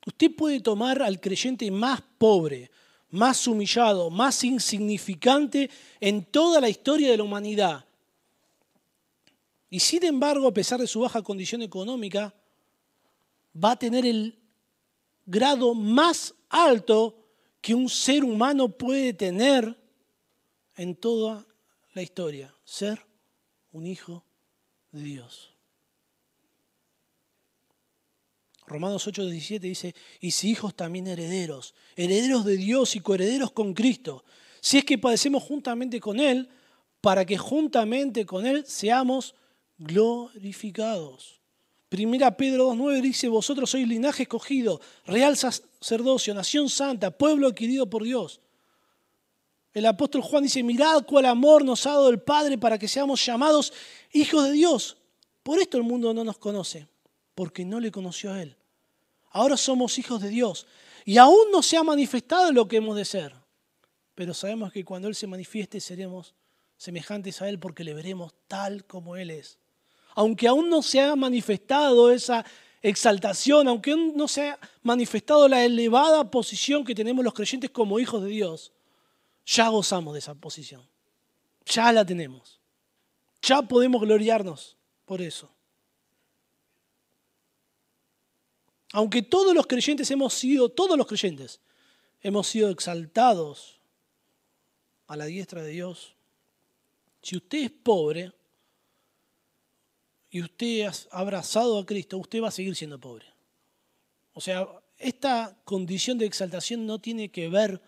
[0.07, 2.71] Usted puede tomar al creyente más pobre,
[3.11, 7.85] más humillado, más insignificante en toda la historia de la humanidad.
[9.71, 12.35] Y sin embargo, a pesar de su baja condición económica,
[13.63, 14.39] va a tener el
[15.27, 17.17] grado más alto
[17.61, 19.77] que un ser humano puede tener
[20.77, 21.47] en toda
[21.95, 23.01] la historia, ser
[23.73, 24.25] un hijo
[24.93, 25.54] de Dios.
[28.67, 33.75] Romanos 8, 17 dice, y si hijos también herederos, herederos de Dios y coherederos con
[33.75, 34.25] Cristo,
[34.61, 36.49] si es que padecemos juntamente con Él,
[37.01, 39.35] para que juntamente con Él seamos
[39.77, 41.41] glorificados.
[41.91, 48.03] Primera Pedro 2.9 dice, vosotros sois linaje escogido, real sacerdocio, nación santa, pueblo adquirido por
[48.03, 48.41] Dios.
[49.75, 53.25] El apóstol Juan dice, mirad cuál amor nos ha dado el Padre para que seamos
[53.25, 53.73] llamados
[54.13, 54.97] hijos de Dios.
[55.43, 56.89] Por esto el mundo no nos conoce,
[57.35, 58.57] porque no le conoció a Él.
[59.31, 60.67] Ahora somos hijos de Dios
[61.05, 63.35] y aún no se ha manifestado lo que hemos de ser.
[64.15, 66.35] Pero sabemos que cuando Él se manifieste seremos
[66.77, 69.59] semejantes a Él porque le veremos tal como Él es.
[70.15, 72.45] Aunque aún no se ha manifestado esa
[72.81, 77.99] exaltación, aunque aún no se ha manifestado la elevada posición que tenemos los creyentes como
[77.99, 78.73] hijos de Dios,
[79.45, 80.83] ya gozamos de esa posición.
[81.67, 82.61] Ya la tenemos.
[83.43, 85.54] Ya podemos gloriarnos por eso.
[88.95, 91.59] Aunque todos los creyentes hemos sido, todos los creyentes,
[92.23, 93.81] hemos sido exaltados
[95.09, 96.15] a la diestra de Dios,
[97.21, 98.31] si usted es pobre
[100.31, 103.27] y usted ha abrazado a Cristo, usted va a seguir siendo pobre.
[104.33, 107.83] O sea, esta condición de exaltación no tiene que ver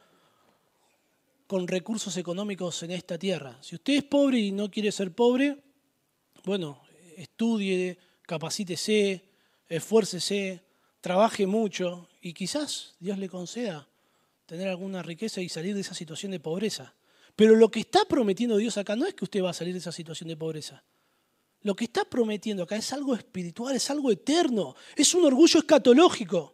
[1.47, 3.57] con recursos económicos en esta tierra.
[3.62, 5.62] Si usted es pobre y no quiere ser pobre,
[6.42, 6.83] bueno,
[7.16, 9.23] estudie, capacítese,
[9.69, 10.65] esfuércese,
[11.07, 13.87] trabaje mucho y quizás Dios le conceda
[14.45, 16.95] tener alguna riqueza y salir de esa situación de pobreza.
[17.37, 19.79] Pero lo que está prometiendo Dios acá no es que usted va a salir de
[19.79, 20.83] esa situación de pobreza.
[21.62, 26.53] Lo que está prometiendo acá es algo espiritual, es algo eterno, es un orgullo escatológico.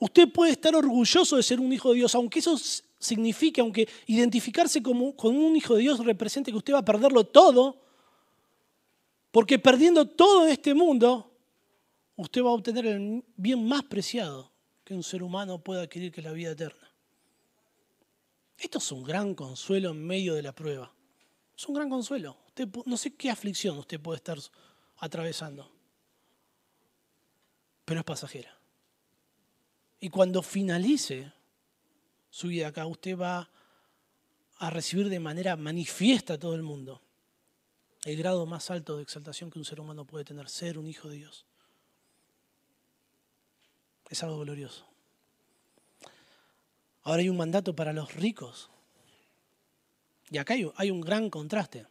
[0.00, 2.58] Usted puede estar orgulloso de ser un hijo de Dios, aunque eso
[2.98, 7.22] signifique, aunque identificarse como, con un hijo de Dios represente que usted va a perderlo
[7.22, 7.76] todo,
[9.30, 11.31] porque perdiendo todo en este mundo,
[12.16, 14.52] usted va a obtener el bien más preciado
[14.84, 16.90] que un ser humano pueda adquirir, que es la vida eterna.
[18.58, 20.92] Esto es un gran consuelo en medio de la prueba.
[21.56, 22.36] Es un gran consuelo.
[22.86, 24.38] No sé qué aflicción usted puede estar
[24.98, 25.70] atravesando,
[27.84, 28.56] pero es pasajera.
[30.00, 31.32] Y cuando finalice
[32.30, 33.50] su vida acá, usted va
[34.58, 37.02] a recibir de manera manifiesta a todo el mundo
[38.04, 41.08] el grado más alto de exaltación que un ser humano puede tener, ser un hijo
[41.08, 41.46] de Dios.
[44.12, 44.84] Es algo glorioso.
[47.04, 48.68] Ahora hay un mandato para los ricos.
[50.30, 51.86] Y acá hay, un gran contraste.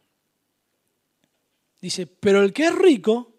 [1.80, 3.32] Dice, pero el que es rico,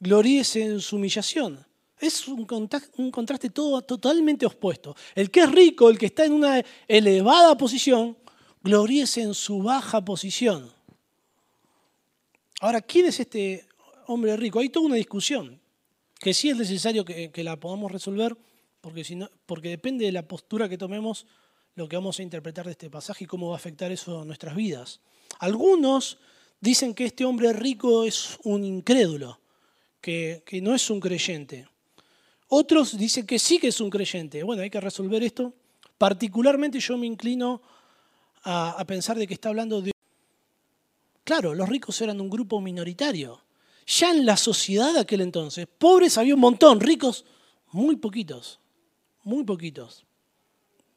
[0.00, 1.64] gloríese en su humillación.
[1.98, 4.96] Es un, contraste todo, totalmente opuesto.
[5.14, 8.16] El que es rico, el que está en una elevada posición,
[8.62, 10.72] gloríese en su baja posición.
[12.60, 13.68] Ahora, ¿quién es este
[14.06, 14.60] hombre rico?
[14.60, 15.59] Hay toda una discusión,
[16.20, 18.36] que sí es necesario que, la podamos resolver,
[18.80, 21.26] porque, si porque depende de la postura que tomemos
[21.74, 24.24] lo que vamos a interpretar de este pasaje y cómo va a afectar eso a
[24.24, 25.00] nuestras vidas.
[25.38, 26.18] Algunos
[26.60, 29.40] dicen que este hombre rico es un incrédulo,
[30.00, 31.66] que, que no es un creyente.
[32.48, 34.42] Otros dicen que sí que es un creyente.
[34.42, 35.54] Bueno, hay que resolver esto.
[35.96, 37.62] Particularmente yo me inclino
[38.44, 39.92] a, pensar de que está hablando de...
[41.24, 43.40] Claro, los ricos eran un grupo minoritario.
[43.86, 47.24] Ya en la sociedad de aquel entonces, pobres había un montón, ricos
[47.72, 48.60] muy poquitos,
[49.22, 50.04] muy poquitos,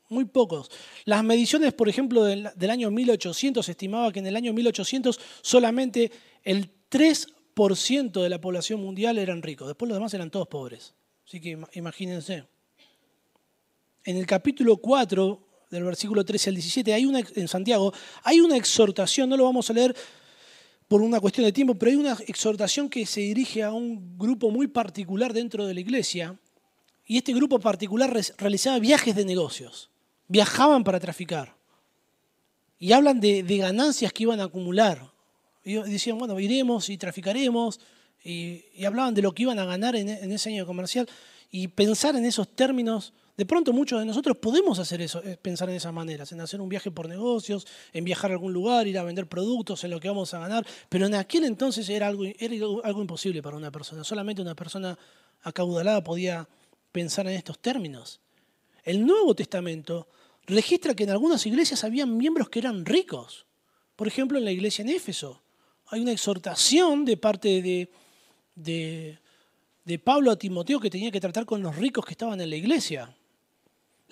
[0.10, 0.70] muy pocos.
[1.06, 6.12] Las mediciones, por ejemplo, del, año 1800, estimaba que en el año 1800 solamente
[6.44, 10.94] el 3% de la población mundial eran ricos, después los demás eran todos pobres.
[11.26, 12.46] Así que imagínense.
[14.06, 17.94] En el capítulo 4, del versículo 13 al 17, hay una, en Santiago,
[18.24, 19.96] hay una exhortación, no lo vamos a leer
[20.88, 24.52] por una cuestión de tiempo, pero hay una exhortación que se dirige a un grupo
[24.52, 26.38] muy particular dentro de la iglesia,
[27.06, 29.90] y este grupo particular realizaba viajes de negocios,
[30.28, 31.56] viajaban para traficar,
[32.84, 35.10] y hablan de, ganancias que iban a acumular.
[35.64, 37.80] Y decían, bueno, iremos y traficaremos,
[38.24, 41.08] y, hablaban de lo que iban a ganar en, ese año comercial
[41.50, 43.14] y pensar en esos términos.
[43.36, 46.62] De pronto muchos de nosotros podemos hacer eso, eh, pensar en esas maneras, en hacer
[46.62, 50.00] un viaje por negocios, en viajar a algún lugar, ir a vender productos, en lo
[50.00, 53.72] que vamos a ganar, pero en aquel entonces era algo, era algo imposible para una
[53.72, 54.04] persona.
[54.04, 54.98] Solamente una persona
[55.42, 56.48] acaudalada podía
[56.92, 58.22] pensar en estos términos.
[58.84, 60.08] El Nuevo Testamento
[60.46, 63.46] registra que en algunas iglesias había miembros que eran ricos.
[63.96, 65.42] Por ejemplo, en la iglesia en Éfeso.
[65.88, 67.90] Hay una exhortación de parte de,
[68.56, 72.56] de, Pablo a Timoteo que tenía que tratar con los ricos que estaban en la
[72.56, 73.16] iglesia.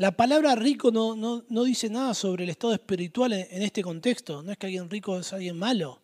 [0.01, 4.41] La palabra rico no, no, dice nada sobre el estado espiritual en, este contexto.
[4.41, 5.99] No es que alguien rico es alguien malo.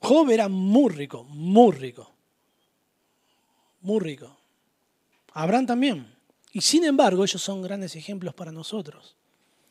[0.00, 2.10] Job era muy rico, muy rico.
[3.82, 4.36] Muy rico.
[5.34, 6.16] Abraham también.
[6.52, 9.14] Y sin embargo, ellos son grandes ejemplos para nosotros.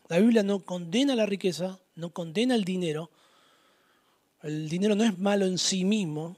[0.07, 3.11] La Biblia no condena la riqueza, no condena el dinero.
[4.43, 6.37] El dinero no es malo en sí mismo,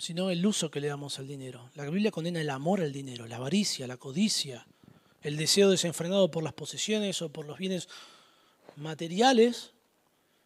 [0.00, 1.70] sino el uso que le damos al dinero.
[1.74, 4.66] La Biblia condena el amor al dinero, la avaricia, la codicia,
[5.22, 7.86] el deseo desenfrenado por las posesiones o por los bienes
[8.76, 9.72] materiales,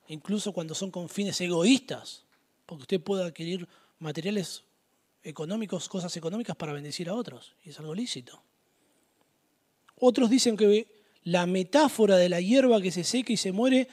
[0.08, 2.24] incluso cuando son con fines egoístas,
[2.66, 3.68] porque usted puede adquirir
[4.00, 4.64] materiales
[5.22, 8.42] económicos, cosas económicas para bendecir a otros, y es algo lícito.
[10.00, 10.88] Otros dicen que
[11.22, 13.88] la metáfora de la hierba que se seca y se muere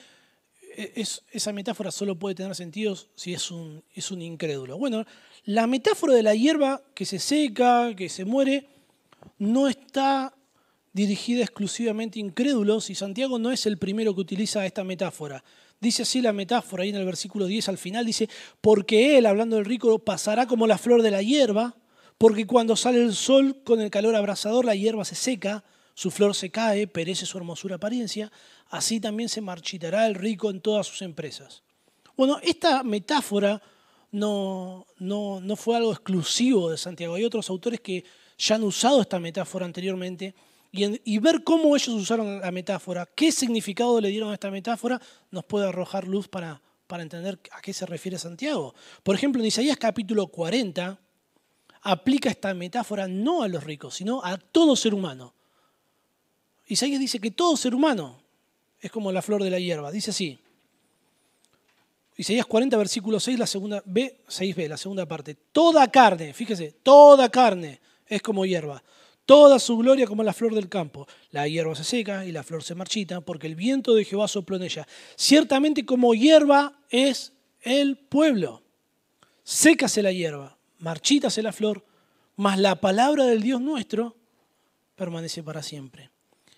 [0.75, 4.77] e-, esa metáfora solo puede tener sentido si es un, es un incrédulo.
[4.77, 5.05] Bueno,
[5.45, 8.67] la metáfora de la hierba que se seca, que se muere,
[9.37, 10.33] no está
[10.93, 15.43] dirigida exclusivamente a incrédulos y Santiago no es el primero que utiliza esta metáfora.
[15.79, 18.29] Dice así la metáfora, ahí en el versículo 10 al final, dice,
[18.59, 21.75] porque él, hablando del rico, pasará como la flor de la hierba,
[22.17, 26.35] porque cuando sale el sol con el calor abrasador, la hierba se seca, su flor
[26.35, 28.31] se cae, perece su hermosura apariencia,
[28.69, 31.63] así también se marchitará el rico en todas sus empresas.
[32.15, 33.61] Bueno, esta metáfora
[34.11, 37.15] no, no, fue algo exclusivo de Santiago.
[37.15, 38.03] Hay otros autores que
[38.37, 40.35] ya han usado esta metáfora anteriormente
[40.71, 45.43] y, ver cómo ellos usaron la metáfora, qué significado le dieron a esta metáfora, nos
[45.45, 48.73] puede arrojar luz para, para entender a qué se refiere Santiago.
[49.03, 50.99] Por ejemplo, en Isaías capítulo 40
[51.81, 55.33] aplica esta metáfora no a los ricos, sino a todo ser humano.
[56.71, 58.17] Isaías dice que todo ser humano
[58.79, 59.91] es como la flor de la hierba.
[59.91, 60.39] Dice así.
[62.15, 65.35] Isaías 40, versículo 6, la segunda B, 6b, la segunda parte.
[65.51, 68.81] Toda carne, fíjese, toda carne es como hierba.
[69.25, 71.09] Toda su gloria como la flor del campo.
[71.31, 74.55] La hierba se seca y la flor se marchita, porque el viento de Jehová sopló
[74.55, 74.87] en ella.
[75.17, 78.63] Ciertamente como hierba es el pueblo.
[79.43, 81.83] Sécase la hierba, marchítase la flor,
[82.37, 84.15] mas la palabra del Dios nuestro
[84.95, 86.11] permanece para siempre.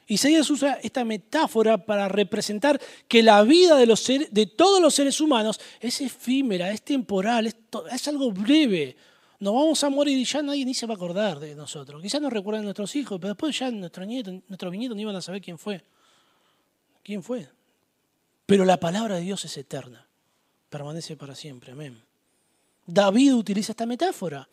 [0.08, 5.20] Isaías usa esta metáfora para representar que la vida de, los de todos los seres
[5.22, 8.96] humanos es efímera, es temporal, es, algo breve.
[9.40, 12.02] Nos vamos a morir y ya nadie ni se va a acordar de nosotros.
[12.02, 15.22] Quizás nos recuerden nuestros hijos, pero después ya nuestros nietos, nuestros nietos no iban a
[15.22, 15.84] saber quién fue.
[17.04, 17.50] ¿Quién fue?
[18.46, 20.06] Pero la palabra de Dios es eterna,
[20.70, 21.72] permanece para siempre.
[21.72, 22.02] Amén.
[22.86, 24.48] David utiliza esta metáfora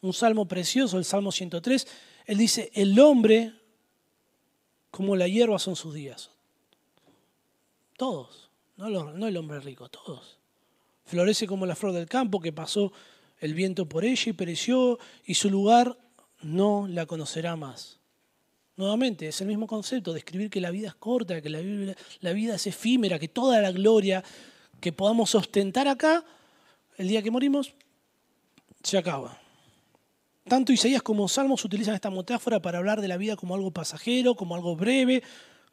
[0.00, 1.86] un salmo precioso, el Salmo 103.
[2.26, 3.52] Él dice, el hombre
[4.90, 6.30] como la hierba son sus días.
[7.96, 8.86] Todos, no
[9.26, 10.38] el hombre rico, todos.
[11.04, 12.92] Florece como la flor del campo que pasó
[13.40, 15.96] el viento por ella y pereció y su lugar
[16.42, 17.98] no la conocerá más.
[18.76, 21.60] Nuevamente, es el mismo concepto, describir que la vida es corta, que la
[22.20, 24.22] la vida es efímera, que toda la gloria
[24.80, 26.24] que podamos ostentar acá,
[26.96, 27.74] el día que morimos,
[28.82, 29.40] se acaba.
[30.48, 34.34] Tanto Isaías como Salmos utilizan esta metáfora para hablar de la vida como algo pasajero,
[34.34, 35.22] como algo breve,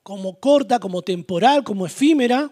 [0.04, 2.52] como corta, como temporal, como efímera.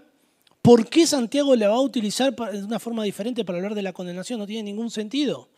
[0.62, 3.92] ¿Por qué Santiago la va a utilizar de una forma diferente para hablar de la
[3.92, 4.40] condenación?
[4.40, 5.50] No tiene ningún sentido.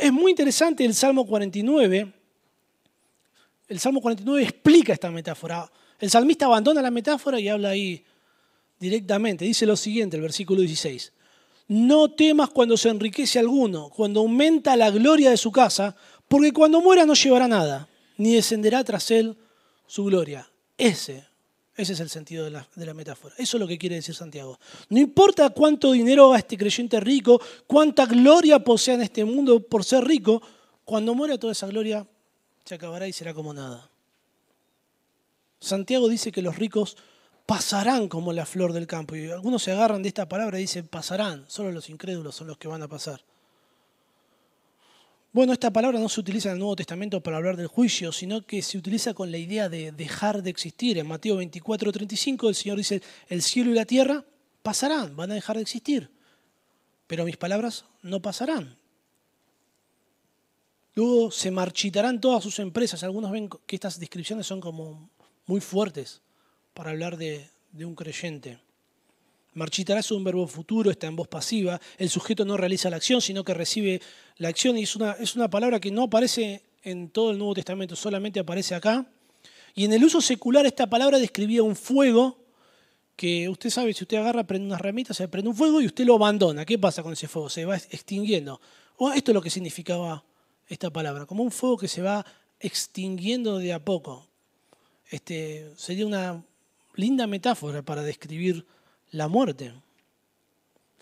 [0.00, 2.12] Es muy interesante el Salmo 49.
[3.68, 5.70] El Salmo 49 explica esta metáfora.
[5.98, 8.04] El salmista abandona la metáfora y habla ahí
[8.78, 9.44] directamente.
[9.44, 11.12] Dice lo siguiente, el versículo 16.
[11.68, 15.96] No temas cuando se enriquece alguno, cuando aumenta la gloria de su casa,
[16.28, 19.36] porque cuando muera no llevará nada, ni descenderá tras él
[19.86, 20.48] su gloria.
[20.76, 21.24] Ese
[21.76, 23.34] ese es el sentido de la, metáfora.
[23.36, 24.60] Eso es lo que quiere decir Santiago.
[24.90, 29.84] No importa cuánto dinero haga este creyente rico, cuánta gloria posea en este mundo por
[29.84, 30.40] ser rico,
[30.84, 32.06] cuando muera toda esa gloria
[32.64, 33.90] se acabará y será como nada.
[35.58, 36.96] Santiago dice que los ricos
[37.46, 39.16] pasarán como la flor del campo.
[39.16, 41.44] Y algunos se agarran de esta palabra y dicen pasarán.
[41.48, 43.20] Solo los incrédulos son los que van a pasar.
[45.32, 48.46] Bueno, esta palabra no se utiliza en el Nuevo Testamento para hablar del juicio, sino
[48.46, 50.96] que se utiliza con la idea de dejar de existir.
[50.96, 54.24] En Mateo 24, 35 el Señor dice, el cielo y la tierra
[54.62, 56.08] pasarán, van a dejar de existir,
[57.08, 58.78] pero mis palabras no pasarán.
[60.94, 63.02] Luego se marchitarán todas sus empresas.
[63.02, 65.10] Algunos ven que estas descripciones son como
[65.46, 66.22] muy fuertes
[66.74, 68.58] para hablar de, un creyente.
[69.54, 71.80] Marchitará es un verbo futuro, está en voz pasiva.
[71.96, 74.02] El sujeto no realiza la acción, sino que recibe
[74.36, 74.76] la acción.
[74.76, 78.40] Y es una, es una palabra que no aparece en todo el Nuevo Testamento, solamente
[78.40, 79.06] aparece acá.
[79.74, 82.38] Y en el uso secular esta palabra describía un fuego
[83.16, 86.04] que usted sabe, si usted agarra, prende unas ramitas, se prende un fuego y usted
[86.04, 86.64] lo abandona.
[86.64, 87.48] ¿Qué pasa con ese fuego?
[87.48, 88.60] Se va extinguiendo.
[88.96, 90.24] O esto es lo que significaba
[90.66, 92.26] esta palabra, como un fuego que se va
[92.58, 94.28] extinguiendo de a poco.
[95.10, 96.44] Este, sería una
[96.94, 98.64] linda metáfora para describir
[99.10, 99.72] la muerte.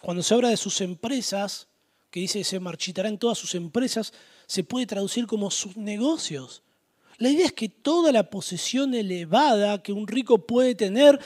[0.01, 1.68] Cuando se habla de sus empresas,
[2.11, 4.12] que dice se marchitará en todas sus empresas,
[4.47, 6.62] se puede traducir como sus negocios.
[7.18, 11.20] La idea es que toda la posesión elevada que un rico puede tener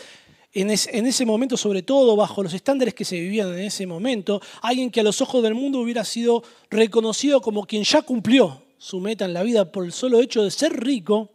[0.53, 4.91] en ese momento, sobre todo bajo los estándares que se vivían en ese momento, alguien
[4.91, 9.27] que a los ojos del mundo hubiera sido reconocido como quien ya cumplió su meta
[9.27, 11.31] en la vida por el solo hecho de ser rico,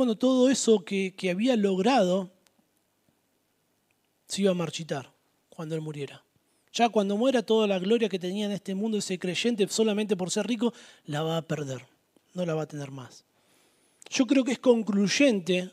[0.00, 2.30] bueno, todo eso que, había logrado
[4.26, 5.12] se iba a marchitar
[5.50, 6.24] cuando él muriera.
[6.72, 10.30] Ya cuando muera, toda la gloria que tenía en este mundo ese creyente solamente por
[10.30, 10.72] ser rico,
[11.04, 11.86] la va a perder,
[12.32, 13.26] no la va a tener más.
[14.08, 15.70] Yo creo que es concluyente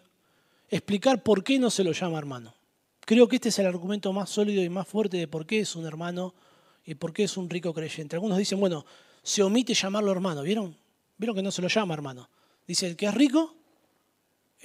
[0.70, 2.54] explicar por qué no se lo llama hermano.
[3.00, 5.74] Creo que este es el argumento más sólido y más fuerte de por qué es
[5.78, 6.36] un hermano
[6.84, 8.18] y por qué es un rico creyente.
[8.18, 8.86] Algunos dicen, bueno,
[9.24, 10.76] se omite llamarlo hermano, ¿vieron?
[11.18, 12.30] ¿Vieron que no se lo llama hermano?
[12.68, 13.54] Dice, el que es rico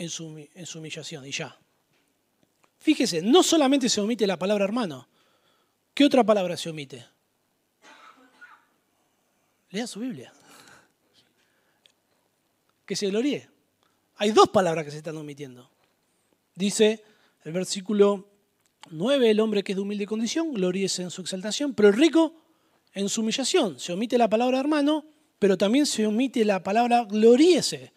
[0.03, 1.57] en su, humillación y ya.
[2.79, 5.09] Fíjese, no solamente se omite la palabra hermano,
[5.95, 7.07] ¿qué otra palabra se omite?
[9.71, 10.33] Lea su Biblia.
[12.85, 13.49] Que se gloríe.
[14.17, 15.71] Hay dos palabras que se están omitiendo.
[16.55, 17.03] Dice
[17.45, 18.29] el versículo
[18.91, 22.35] 9, el hombre que es de humilde condición, gloríese en su exaltación, pero el rico
[22.93, 23.79] en su humillación.
[23.79, 25.07] Se omite la palabra hermano,
[25.39, 27.93] pero también se omite la palabra gloríese.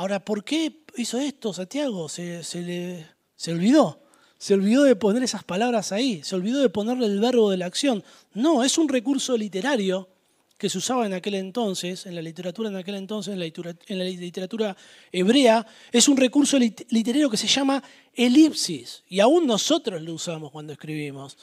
[0.00, 2.08] Ahora, ¿por qué hizo esto Santiago?
[2.08, 4.00] Se, le, se olvidó.
[4.38, 6.22] Se olvidó de poner esas palabras ahí.
[6.24, 8.02] Se olvidó de ponerle el verbo de la acción.
[8.32, 10.08] No, es un recurso literario
[10.56, 13.84] que se usaba en aquel entonces, en la literatura en aquel entonces, en la literatura,
[13.88, 14.74] en la literatura
[15.12, 17.82] hebrea, es un recurso literario que se llama
[18.14, 19.04] elipsis.
[19.06, 21.36] Y aún nosotros lo usamos cuando escribimos.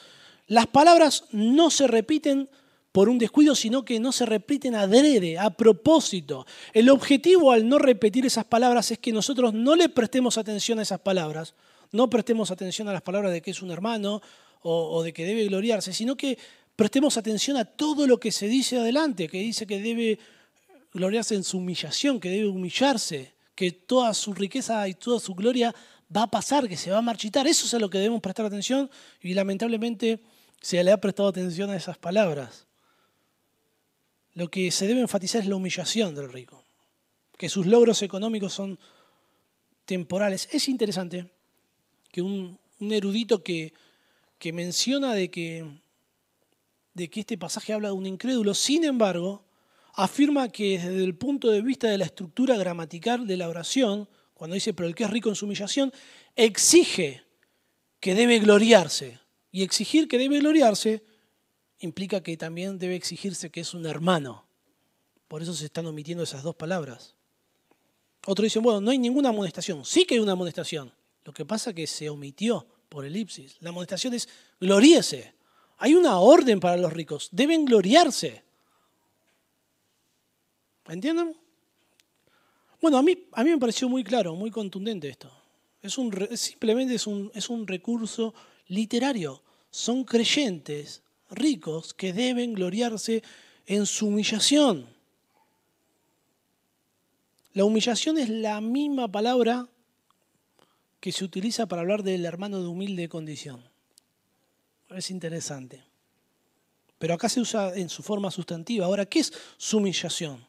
[0.47, 2.49] Las palabras no se repiten
[2.98, 6.48] por un descuido, sino que no se repiten adrede, a propósito.
[6.74, 10.82] El objetivo al no repetir esas palabras es que nosotros no le prestemos atención a
[10.82, 11.54] esas palabras,
[11.91, 14.20] no prestemos atención a las palabras de que es un hermano
[14.64, 16.39] o, de que debe gloriarse, sino que
[16.76, 20.18] prestemos atención a todo lo que se dice adelante, que dice que debe
[20.91, 25.72] gloriarse en su humillación, que debe humillarse, que toda su riqueza y toda su gloria
[26.16, 27.45] va a pasar, que se va a marchitar.
[27.45, 28.89] Eso es a lo que debemos prestar atención
[29.22, 30.20] y lamentablemente
[30.60, 32.66] se le ha prestado atención a esas palabras
[34.38, 36.64] lo que se debe enfatizar es la humillación del rico,
[37.40, 38.78] que sus logros económicos son
[39.86, 40.48] temporales.
[40.52, 41.32] Es interesante
[42.12, 43.74] que un, erudito que,
[44.54, 45.66] menciona de que,
[46.94, 49.44] de que este pasaje habla de un incrédulo, sin embargo,
[49.96, 54.54] afirma que desde el punto de vista de la estructura gramatical de la oración, cuando
[54.54, 55.92] dice, pero el que es rico en su humillación,
[56.36, 57.24] exige
[58.00, 59.20] que debe gloriarse.
[59.52, 61.02] Y exigir que debe gloriarse
[61.80, 64.45] implica que también debe exigirse que es un hermano.
[65.28, 67.15] Por eso se están omitiendo esas dos palabras.
[68.25, 69.86] Otros dicen, bueno, no hay ninguna amonestación.
[69.86, 70.93] Sí que hay una amonestación.
[71.23, 73.57] Lo que pasa es que se omitió por elipsis.
[73.59, 74.28] La amonestación es
[74.59, 75.34] gloríese.
[75.78, 77.30] Hay una orden para los ricos.
[77.32, 78.43] Deben gloriarse.
[80.88, 81.36] ¿Entienden?
[82.82, 85.32] Bueno, a mí, a mí me pareció muy claro, muy contundente esto.
[85.82, 88.34] Es un, simplemente es un, es un recurso
[88.67, 89.43] literario.
[89.69, 93.23] Son creyentes ricos que deben gloriarse
[93.65, 94.88] en su humillación.
[97.53, 99.67] La humillación es la misma palabra
[100.99, 103.63] que se utiliza para hablar del hermano de humilde condición.
[104.89, 105.84] Es interesante.
[106.97, 108.86] Pero acá se usa en su forma sustantiva.
[108.86, 110.45] Ahora, ¿qué es su humillación?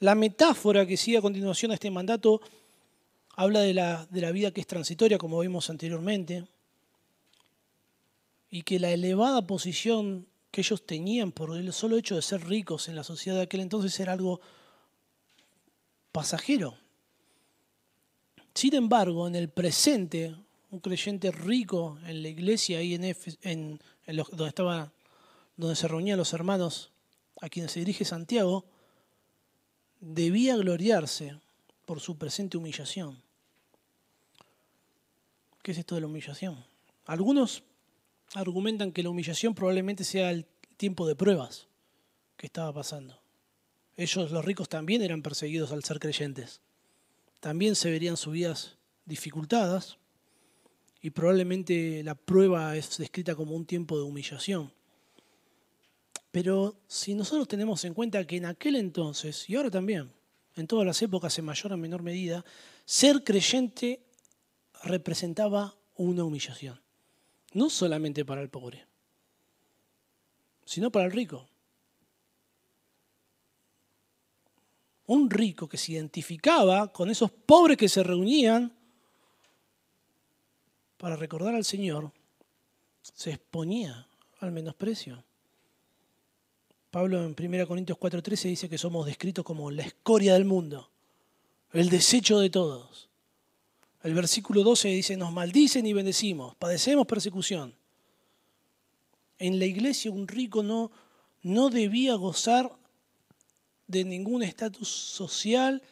[0.00, 2.40] La metáfora que sigue a continuación a este mandato
[3.34, 6.44] habla de la, de la vida que es transitoria, como vimos anteriormente,
[8.50, 12.88] y que la elevada posición que ellos tenían por el solo hecho de ser ricos
[12.88, 14.40] en la sociedad de aquel entonces era algo
[16.12, 16.76] pasajero.
[18.54, 20.34] Sin embargo, en el presente,
[20.70, 23.04] un creyente rico en la iglesia, ahí en,
[23.42, 24.92] en, donde, estaba,
[25.56, 26.90] donde se reunían los hermanos
[27.40, 28.64] a quienes se dirige Santiago,
[30.00, 31.38] debía gloriarse
[31.84, 33.22] por su presente humillación.
[35.62, 36.64] ¿Qué es esto de la humillación?
[37.06, 37.62] Algunos
[38.34, 41.68] argumentan que la humillación probablemente sea el tiempo de pruebas
[42.36, 43.20] que estaba pasando.
[43.96, 46.60] Ellos, los ricos, también eran perseguidos al ser creyentes.
[47.40, 49.98] También se verían sus vidas dificultadas
[51.00, 54.72] y probablemente la prueba es descrita como un tiempo de humillación.
[56.30, 60.12] Pero si nosotros tenemos en cuenta que en aquel entonces, y ahora también,
[60.56, 62.44] en todas las épocas en mayor o menor medida,
[62.84, 64.02] ser creyente
[64.84, 66.80] representaba una humillación.
[67.52, 68.86] No solamente para el pobre,
[70.64, 71.48] sino para el rico.
[75.06, 78.70] Un rico que se identificaba con esos pobres que se reunían
[80.98, 82.12] para recordar al Señor,
[83.00, 84.06] se exponía
[84.40, 85.24] al menosprecio.
[86.90, 90.90] Pablo en 1 Corintios 4:13 dice que somos descritos como la escoria del mundo,
[91.72, 93.07] el desecho de todos.
[94.02, 97.74] El versículo 12 dice, nos maldicen y bendecimos, padecemos persecución.
[99.38, 100.90] En la iglesia un rico no,
[101.42, 102.72] no debía gozar
[103.86, 105.82] de ningún estatus social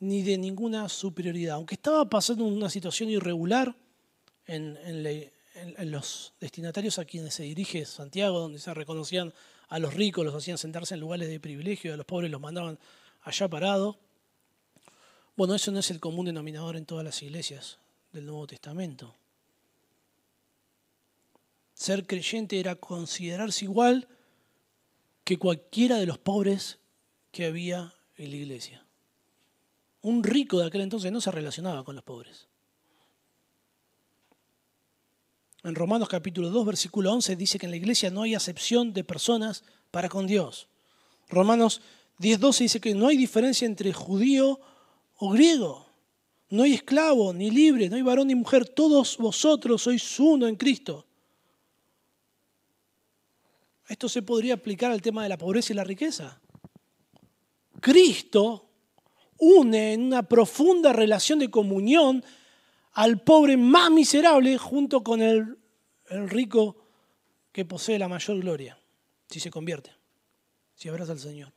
[0.00, 1.54] ni de ninguna superioridad.
[1.54, 3.76] Aunque estaba pasando una situación irregular
[4.46, 4.76] en,
[5.54, 9.32] en los destinatarios a quienes se dirige Santiago, donde se reconocían
[9.68, 12.78] a los ricos los hacían sentarse en lugares de privilegio, a los pobres los mandaban
[13.22, 13.96] allá parados.
[15.36, 17.78] Bueno, eso no es el común denominador en todas las iglesias
[18.12, 19.14] del Nuevo Testamento.
[21.74, 24.06] Ser creyente era considerarse igual
[25.24, 26.78] que cualquiera de los pobres
[27.30, 28.84] que había en la iglesia.
[30.02, 32.48] Un rico de aquel entonces no se relacionaba con los pobres.
[35.64, 39.04] En Romanos capítulo 2, versículo 11 dice que en la iglesia no hay acepción de
[39.04, 40.68] personas para con Dios.
[41.28, 41.80] Romanos
[42.18, 44.60] 10, 12 dice que no hay diferencia entre judío
[45.24, 45.86] o griego.
[46.50, 48.68] No hay esclavo ni libre, no hay varón ni mujer.
[48.68, 51.06] Todos vosotros sois uno en Cristo.
[53.86, 56.40] Esto se podría aplicar al tema de la pobreza y la riqueza.
[57.80, 58.68] Cristo
[59.38, 62.24] une en una profunda relación de comunión
[62.94, 65.56] al pobre más miserable junto con el,
[66.28, 66.76] rico
[67.52, 68.76] que posee la mayor gloria,
[69.30, 69.92] si se convierte,
[70.74, 71.52] si abraza al Señor.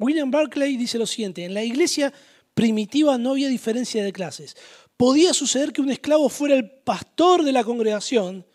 [0.00, 2.12] William Barclay dice lo siguiente, en la iglesia
[2.54, 4.56] primitiva no había diferencia de clases.
[4.96, 8.46] Podía suceder que un esclavo fuera el pastor de la congregación,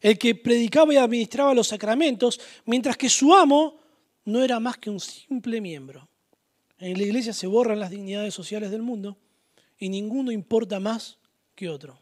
[0.00, 3.80] el que predicaba y administraba los sacramentos, mientras que su amo
[4.24, 6.08] no era más que un simple miembro.
[6.78, 9.16] En la iglesia se borran las dignidades sociales del mundo
[9.78, 11.18] y ninguno importa más
[11.54, 11.98] que otro.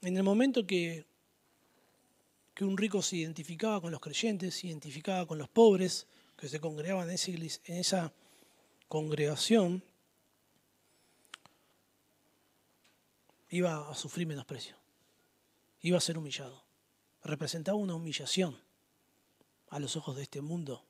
[0.00, 1.04] En el momento que,
[2.54, 6.60] que un rico se identificaba con los creyentes, se identificaba con los pobres que se
[6.60, 8.12] congregaban en en esa
[8.88, 9.82] congregación,
[13.48, 14.76] iba a sufrir menosprecio,
[15.80, 16.64] iba a ser humillado.
[17.22, 18.60] Representaba una humillación
[19.70, 20.84] a los ojos de este mundo,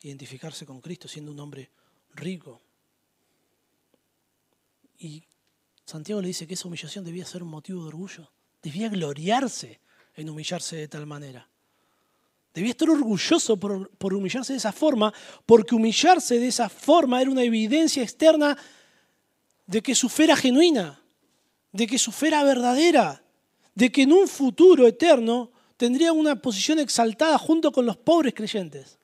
[0.00, 1.70] identificarse con Cristo siendo un hombre
[2.14, 2.60] rico,
[4.98, 5.24] y
[5.86, 8.30] Santiago le dice que esa humillación debía ser un motivo de orgullo,
[8.62, 9.80] debía gloriarse
[10.14, 11.49] en humillarse de tal manera.
[12.52, 15.14] Debía estar orgulloso por, humillarse de esa forma,
[15.46, 18.56] porque humillarse de esa forma era una evidencia externa
[19.66, 21.00] de que su fe era genuina,
[21.70, 23.22] de que su fe era verdadera,
[23.74, 28.98] de que en un futuro eterno tendría una posición exaltada junto con los pobres creyentes,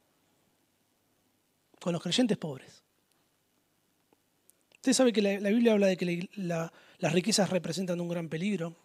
[1.78, 2.82] con los creyentes pobres.
[4.74, 8.76] Usted sabe que la, Biblia habla de que las riquezas representan un gran peligro.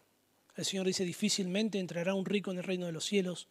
[0.56, 3.48] El Señor dice, difícilmente entrará un rico en el reino de los cielos.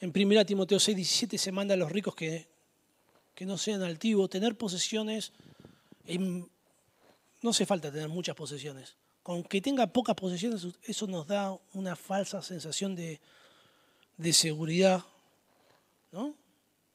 [0.00, 2.46] En 1 Timoteo 6, 17 se manda a los ricos que,
[3.34, 5.32] que no sean altivos, tener posesiones.
[6.06, 8.96] no hace falta tener muchas posesiones.
[9.22, 13.20] Con que tenga pocas posesiones, eso nos da una falsa sensación de,
[14.16, 15.04] de seguridad.
[16.12, 16.34] ¿no?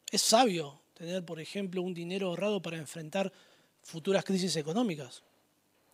[0.09, 3.31] Es sabio tener, por ejemplo, un dinero ahorrado para enfrentar
[3.81, 5.23] futuras crisis económicas.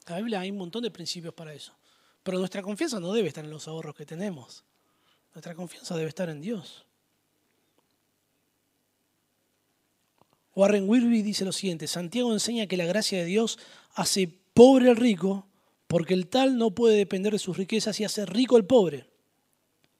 [0.06, 1.74] En la Biblia hay un montón de principios para eso.
[2.22, 4.64] Pero nuestra confianza no debe estar en los ahorros que tenemos.
[5.34, 6.86] Nuestra confianza debe estar en Dios.
[10.60, 13.58] Warren Wirby dice lo siguiente, Santiago enseña que la gracia de Dios
[13.94, 15.48] hace pobre al rico
[15.88, 19.10] porque el tal no puede depender de sus riquezas y hace rico al pobre,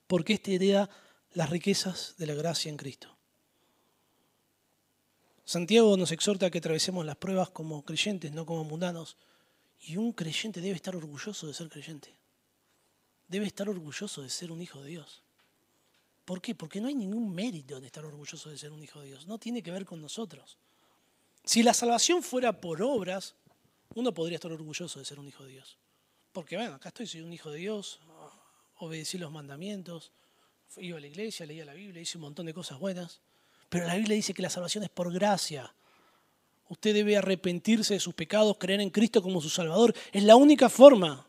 [0.06, 0.90] porque éste hereda
[1.32, 3.16] las riquezas de la gracia en Cristo.
[5.46, 9.16] Santiago nos exhorta a que atravesemos las pruebas como creyentes, no como mundanos.
[9.80, 12.14] Y un creyente debe estar orgulloso de ser creyente.
[13.28, 15.22] Debe estar orgulloso de ser un hijo de Dios.
[16.30, 16.54] ¿Por qué?
[16.54, 19.26] Porque no hay ningún mérito en estar orgulloso de ser un hijo de Dios.
[19.26, 20.58] No tiene que ver con nosotros.
[21.42, 23.34] Si la salvación fuera por obras,
[23.96, 25.76] uno podría estar orgulloso de ser un hijo de Dios.
[26.30, 27.98] Porque, bueno, acá estoy, soy un hijo de Dios,
[28.76, 30.12] obedecí los mandamientos,
[30.76, 33.20] iba a la iglesia, leía la Biblia, hice un montón de cosas buenas.
[33.68, 35.74] Pero la Biblia dice que la salvación es por gracia.
[36.68, 39.96] Usted debe arrepentirse de sus pecados, creer en Cristo como su Salvador.
[40.12, 41.26] Es la única forma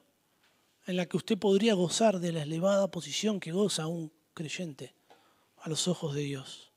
[0.86, 4.94] en la que usted podría gozar de la elevada posición que goza un creyente
[5.62, 6.72] a los ojos de Dios.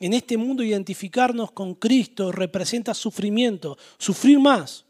[0.00, 4.84] En este mundo identificarnos con Cristo representa sufrimiento, sufrir más.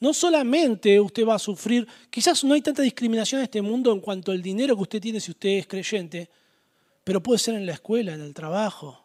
[0.00, 4.00] No solamente usted va a sufrir, quizás no hay tanta discriminación en este mundo en
[4.00, 6.30] cuanto al dinero que usted tiene si usted es creyente,
[7.04, 9.04] pero puede ser en la escuela, en el trabajo,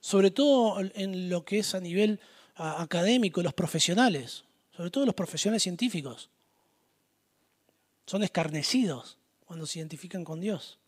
[0.00, 2.18] sobre todo en lo que es a nivel
[2.56, 4.44] académico, los profesionales,
[4.74, 6.30] sobre todo los profesionales científicos.
[8.06, 10.78] Son escarnecidos cuando se identifican con Dios.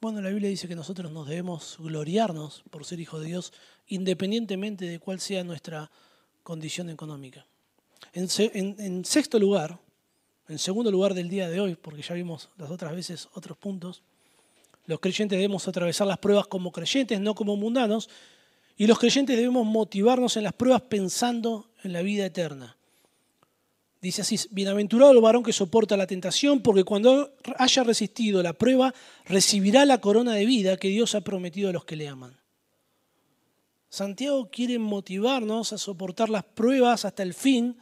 [0.00, 3.52] Bueno, la Biblia dice que nosotros nos debemos gloriarnos por ser hijos de Dios,
[3.88, 5.90] independientemente de cuál sea nuestra
[6.42, 7.44] condición económica.
[8.14, 9.78] En, sexto lugar,
[10.48, 14.02] en segundo lugar del día de hoy, porque ya vimos las otras veces otros puntos,
[14.86, 18.08] los creyentes debemos atravesar las pruebas como creyentes, no como mundanos,
[18.76, 22.76] y los creyentes debemos motivarnos en las pruebas pensando en la vida eterna.
[24.00, 28.94] Dice así, bienaventurado el varón que soporta la tentación, porque cuando haya resistido la prueba,
[29.26, 32.40] recibirá la corona de vida que Dios ha prometido a los que le aman.
[33.90, 37.76] Santiago quiere motivarnos a soportar las pruebas hasta el fin,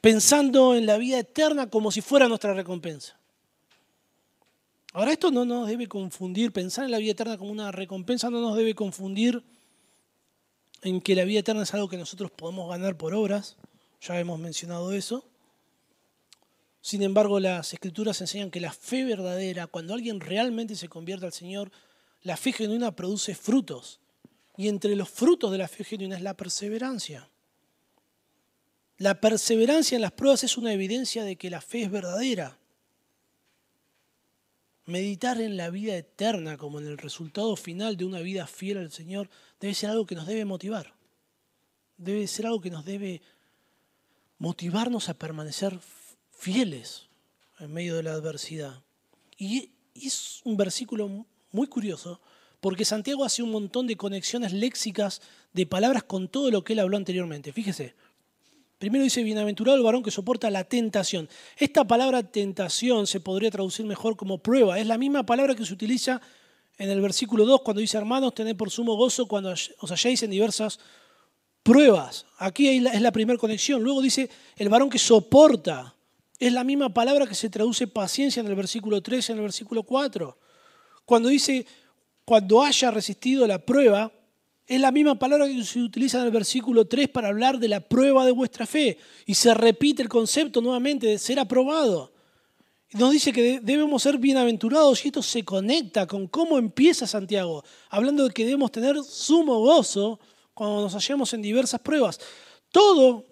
[0.00, 3.18] pensando en la vida eterna como si fuera nuestra recompensa.
[4.92, 8.40] Ahora, esto no nos debe confundir, pensar en la vida eterna como una recompensa no
[8.40, 9.44] nos debe confundir
[10.82, 13.56] en que la vida eterna es algo que nosotros podemos ganar por obras,
[14.00, 15.29] ya hemos mencionado eso.
[16.80, 21.32] Sin embargo, las escrituras enseñan que la fe verdadera, cuando alguien realmente se convierte al
[21.32, 21.70] Señor,
[22.22, 24.00] la fe genuina produce frutos.
[24.56, 27.28] Y entre los frutos de la fe genuina es la perseverancia.
[28.96, 32.58] La perseverancia en las pruebas es una evidencia de que la fe es verdadera.
[34.84, 38.90] Meditar en la vida eterna como en el resultado final de una vida fiel al
[38.90, 40.94] Señor debe ser algo que nos debe motivar.
[41.96, 43.22] Debe ser algo que nos debe
[44.38, 45.78] motivarnos a permanecer
[46.40, 47.08] fieles
[47.58, 48.82] en medio de la adversidad.
[49.36, 52.20] Y es un versículo muy curioso
[52.60, 55.20] porque Santiago hace un montón de conexiones léxicas
[55.52, 57.52] de palabras con todo lo que él habló anteriormente.
[57.52, 57.94] Fíjese,
[58.78, 61.28] primero dice, bienaventurado el varón que soporta la tentación.
[61.56, 64.78] Esta palabra tentación se podría traducir mejor como prueba.
[64.78, 66.20] Es la misma palabra que se utiliza
[66.78, 70.30] en el versículo 2 cuando dice, hermanos, tened por sumo gozo cuando os halléis en
[70.30, 70.80] diversas
[71.62, 72.24] pruebas.
[72.38, 73.82] Aquí es la primera conexión.
[73.82, 75.94] Luego dice, el varón que soporta.
[76.40, 79.42] Es la misma palabra que se traduce paciencia en el versículo 3 y en el
[79.42, 80.38] versículo 4.
[81.04, 81.66] Cuando dice
[82.24, 84.12] cuando haya resistido la prueba,
[84.64, 87.80] es la misma palabra que se utiliza en el versículo 3 para hablar de la
[87.80, 88.98] prueba de vuestra fe.
[89.26, 92.12] Y se repite el concepto nuevamente de ser aprobado.
[92.92, 98.24] Nos dice que debemos ser bienaventurados y esto se conecta con cómo empieza Santiago, hablando
[98.24, 100.20] de que debemos tener sumo gozo
[100.54, 102.18] cuando nos hallemos en diversas pruebas.
[102.70, 103.26] Todo,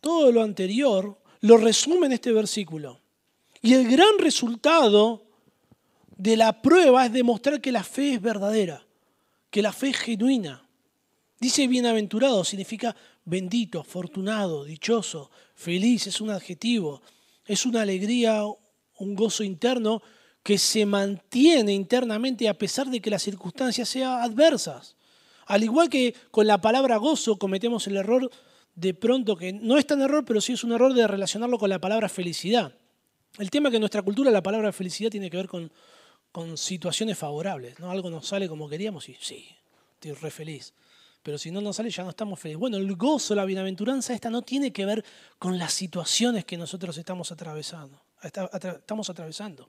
[0.00, 3.00] todo lo anterior lo resume en este versículo.
[3.62, 5.22] Y el gran resultado
[6.16, 8.86] de la prueba es demostrar que la fe es verdadera,
[9.50, 10.66] que la fe es genuina.
[11.38, 17.00] Dice bienaventurado, significa bendito, afortunado, dichoso, feliz, es un adjetivo,
[17.46, 18.42] es una alegría,
[18.98, 20.02] un gozo interno
[20.42, 24.96] que se mantiene internamente a pesar de que las circunstancias sean adversas.
[25.46, 28.30] Al igual que con la palabra gozo cometemos el error
[28.80, 31.68] de pronto, que no es tan error, pero sí es un error de relacionarlo con
[31.68, 32.74] la palabra felicidad.
[33.38, 35.70] El tema es que en nuestra cultura la palabra felicidad tiene que ver con,
[36.32, 37.78] con situaciones favorables.
[37.78, 37.90] ¿no?
[37.90, 39.48] Algo nos sale como queríamos y sí,
[39.94, 40.72] estoy re feliz.
[41.22, 42.58] Pero si no nos sale ya no estamos felices.
[42.58, 45.04] Bueno, el gozo, la bienaventuranza esta no tiene que ver
[45.38, 48.02] con las situaciones que nosotros estamos atravesando.
[48.22, 49.68] Estamos atravesando.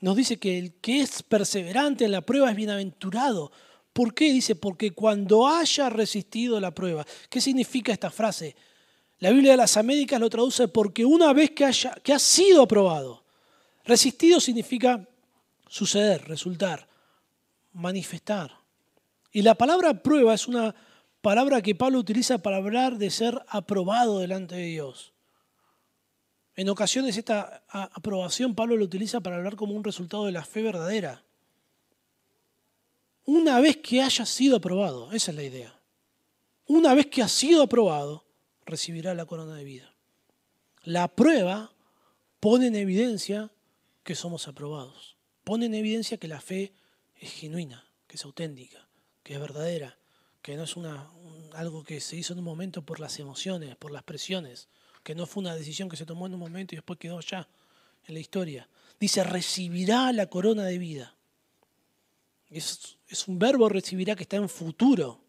[0.00, 3.52] Nos dice que el que es perseverante en la prueba es bienaventurado.
[3.98, 4.32] ¿Por qué?
[4.32, 7.04] Dice, porque cuando haya resistido la prueba.
[7.28, 8.54] ¿Qué significa esta frase?
[9.18, 12.62] La Biblia de las Américas lo traduce porque una vez que, haya, que ha sido
[12.62, 13.24] aprobado.
[13.84, 15.04] Resistido significa
[15.66, 16.86] suceder, resultar,
[17.72, 18.52] manifestar.
[19.32, 20.72] Y la palabra prueba es una
[21.20, 25.12] palabra que Pablo utiliza para hablar de ser aprobado delante de Dios.
[26.54, 30.62] En ocasiones esta aprobación Pablo lo utiliza para hablar como un resultado de la fe
[30.62, 31.24] verdadera.
[33.30, 35.78] Una vez que haya sido aprobado, esa es la idea.
[36.64, 38.24] Una vez que ha sido aprobado,
[38.64, 39.94] recibirá la corona de vida.
[40.82, 41.74] La prueba
[42.40, 43.52] pone en evidencia
[44.02, 45.18] que somos aprobados.
[45.44, 46.72] Pone en evidencia que la fe
[47.16, 48.88] es genuina, que es auténtica,
[49.22, 49.98] que es verdadera,
[50.40, 51.10] que no es una,
[51.52, 54.68] algo que se hizo en un momento por las emociones, por las presiones,
[55.02, 57.46] que no fue una decisión que se tomó en un momento y después quedó ya
[58.06, 58.70] en la historia.
[58.98, 61.17] Dice, recibirá la corona de vida.
[62.50, 62.96] Es,
[63.26, 65.20] un verbo recibirá que está en futuro.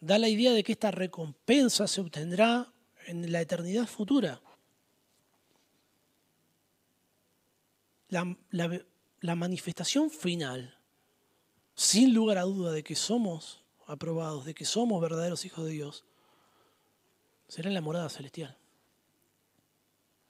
[0.00, 2.72] Da la idea de que esta recompensa se obtendrá
[3.06, 4.40] en la eternidad futura.
[8.08, 8.36] La,
[9.20, 10.78] la manifestación final,
[11.74, 16.04] sin lugar a duda de que somos aprobados, de que somos verdaderos hijos de Dios,
[17.48, 18.56] será en la morada celestial.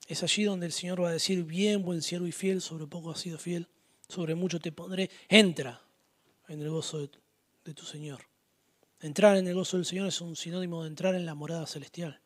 [0.08, 3.10] Es allí donde el Señor va a decir, bien, buen siervo y fiel, sobre poco
[3.10, 3.68] has sido fiel,
[4.08, 5.87] sobre mucho te pondré, entra
[6.48, 6.98] en el gozo
[7.64, 8.20] de, tu Señor.
[9.00, 12.20] Entrar en el gozo del Señor es un sinónimo de entrar en la morada celestial.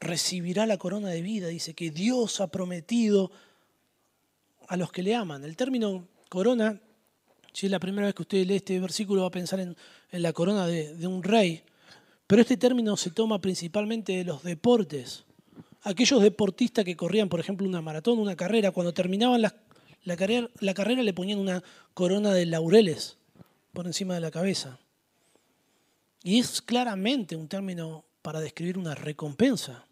[0.00, 3.30] Recibirá la corona de vida, dice que Dios ha prometido
[4.68, 5.44] a los que le aman.
[5.44, 6.80] El término corona,
[7.52, 9.76] si es la primera vez que usted lee este versículo, va a pensar en,
[10.12, 11.62] la corona de un rey,
[12.26, 15.24] pero este término se toma principalmente de los deportes
[15.82, 19.42] aquellos deportistas que corrían, por ejemplo, una maratón, una carrera, cuando terminaban
[20.04, 21.62] la, carrera, le ponían una
[21.94, 23.16] corona de laureles
[23.72, 24.78] por encima de la cabeza.
[26.22, 29.84] Y es claramente un término para describir una recompensa.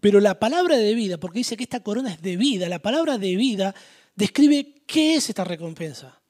[0.00, 3.18] Pero la palabra de vida, porque dice que esta corona es de vida, la palabra
[3.18, 3.74] de vida
[4.14, 6.20] describe qué es esta recompensa.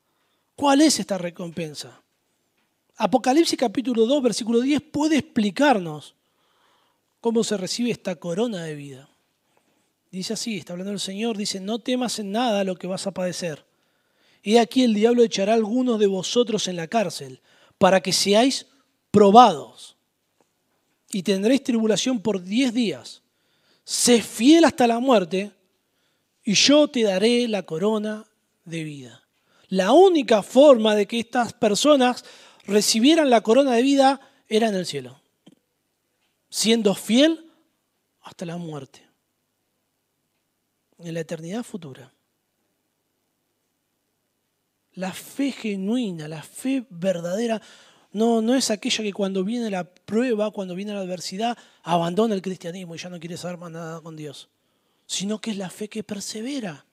[0.54, 2.00] ¿Cuál es esta recompensa?
[2.96, 6.14] Apocalipsis capítulo 2, versículo 10 puede explicarnos
[7.20, 9.08] cómo se recibe esta corona de vida.
[10.14, 13.10] Dice así, está hablando el Señor, dice, no temas en nada lo que vas a
[13.12, 13.64] padecer.
[14.42, 17.40] Y aquí el diablo echará a algunos de vosotros en la cárcel,
[17.78, 18.66] para que seáis
[19.10, 19.96] probados.
[21.10, 23.22] Y tendréis tribulación por diez días.
[23.84, 25.50] Sé fiel hasta la muerte,
[26.44, 28.24] y yo te daré la corona
[28.64, 29.22] de vida.
[29.68, 32.24] La única forma de que estas personas
[32.66, 35.24] recibieran la corona de vida era en el cielo
[36.54, 37.50] siendo fiel
[38.22, 39.03] hasta la muerte,
[41.05, 42.12] en la eternidad futura.
[44.94, 47.61] La fe genuina, la fe verdadera,
[48.12, 52.42] no, no es aquella que cuando viene la prueba, cuando viene la adversidad, abandona el
[52.42, 54.48] cristianismo y ya no quiere saber más nada con Dios,
[55.07, 56.86] sino que es la fe que persevera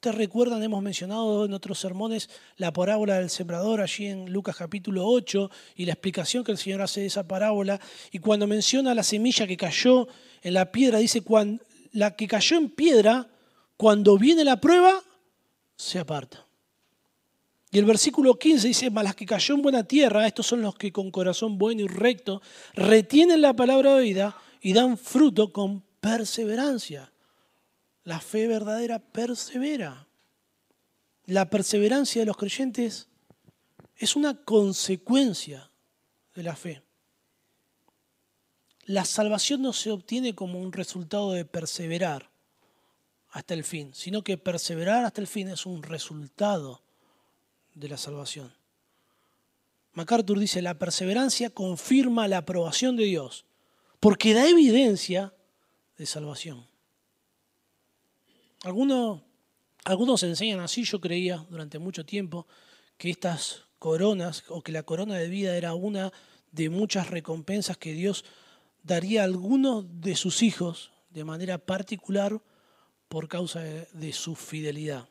[0.00, 2.28] te recuerdan, hemos mencionado en otros sermones
[2.58, 6.82] la parábola del sembrador allí en Lucas capítulo 8 y la explicación que el Señor
[6.82, 7.80] hace de esa parábola.
[8.12, 10.06] Y cuando menciona la semilla que cayó
[10.42, 13.26] en la piedra, dice, cuando, la que cayó en piedra,
[13.76, 15.02] cuando viene la prueba,
[15.76, 16.46] se aparta.
[17.70, 20.76] Y el versículo 15 dice, mas las que cayó en buena tierra, estos son los
[20.76, 22.40] que con corazón bueno y recto
[22.74, 27.12] retienen la palabra vida y dan fruto con perseverancia.
[28.04, 30.06] La fe verdadera persevera.
[31.26, 33.08] La perseverancia de los creyentes
[33.96, 35.70] es una consecuencia
[36.34, 36.82] de la fe.
[38.84, 42.30] La salvación no se obtiene como un resultado de perseverar
[43.36, 46.80] hasta el fin, sino que perseverar hasta el fin es un resultado
[47.74, 48.50] de la salvación.
[49.92, 53.44] MacArthur dice, la perseverancia confirma la aprobación de Dios
[54.00, 55.34] porque da evidencia
[55.98, 56.66] de salvación.
[58.64, 59.20] Algunos,
[59.84, 62.46] algunos enseñan así, yo creía durante mucho tiempo
[62.96, 66.10] que estas coronas o que la corona de vida era una
[66.52, 68.24] de muchas recompensas que Dios
[68.82, 72.40] daría a algunos de sus hijos de manera particular
[73.08, 75.08] por causa de, su fidelidad.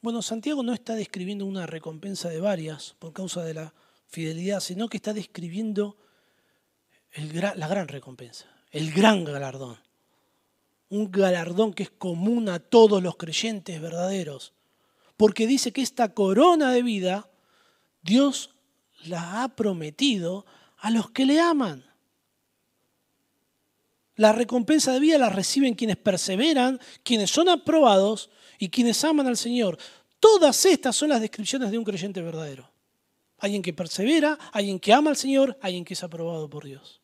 [0.00, 3.74] Bueno, Santiago no está describiendo una recompensa de varias por causa de la
[4.08, 5.96] fidelidad, sino que está describiendo
[7.14, 9.78] la gran recompensa, el gran galardón.
[10.88, 14.52] Un galardón que es común a todos los creyentes verdaderos.
[15.16, 17.30] Porque dice que esta corona de vida
[18.02, 18.50] Dios
[19.04, 20.44] la ha prometido
[20.78, 21.84] a los que le aman.
[24.16, 29.36] La recompensa de vida la reciben quienes perseveran, quienes son aprobados y quienes aman al
[29.36, 29.78] Señor.
[30.20, 32.70] Todas estas son las descripciones de un creyente verdadero.
[33.38, 37.00] Alguien que persevera, alguien que ama al Señor, alguien que es aprobado por Dios.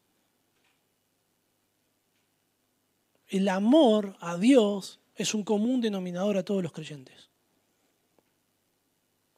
[3.26, 7.28] El amor a Dios es un común denominador a todos los creyentes.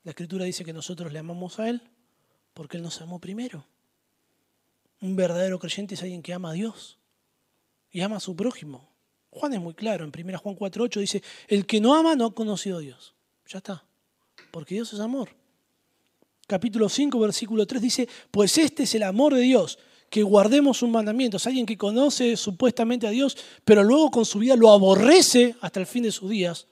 [0.05, 1.83] La Escritura dice que nosotros le amamos a Él
[2.53, 3.65] porque Él nos amó primero.
[5.01, 7.00] Un verdadero creyente es alguien que ama a Dios
[7.91, 8.89] y ama a su prójimo.
[9.31, 12.35] Juan es muy claro, en 1 Juan 4.8 dice, el que no ama no ha
[12.35, 13.15] conocido a Dios.
[13.49, 13.85] Ya está,
[14.51, 15.31] porque Dios es amor.
[16.47, 19.79] Capítulo 5, versículo 3 dice, pues este es el amor de Dios,
[20.09, 21.47] que guardemos sus mandamientos.
[21.47, 25.87] Alguien que conoce supuestamente a Dios, pero luego con su vida lo aborrece hasta el
[25.87, 26.67] fin de sus días,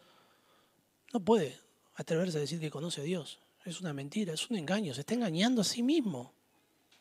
[1.12, 1.56] no puede
[1.94, 3.38] atreverse a decir que conoce a Dios.
[3.64, 6.32] Es una mentira, es un engaño, se está engañando a sí mismo.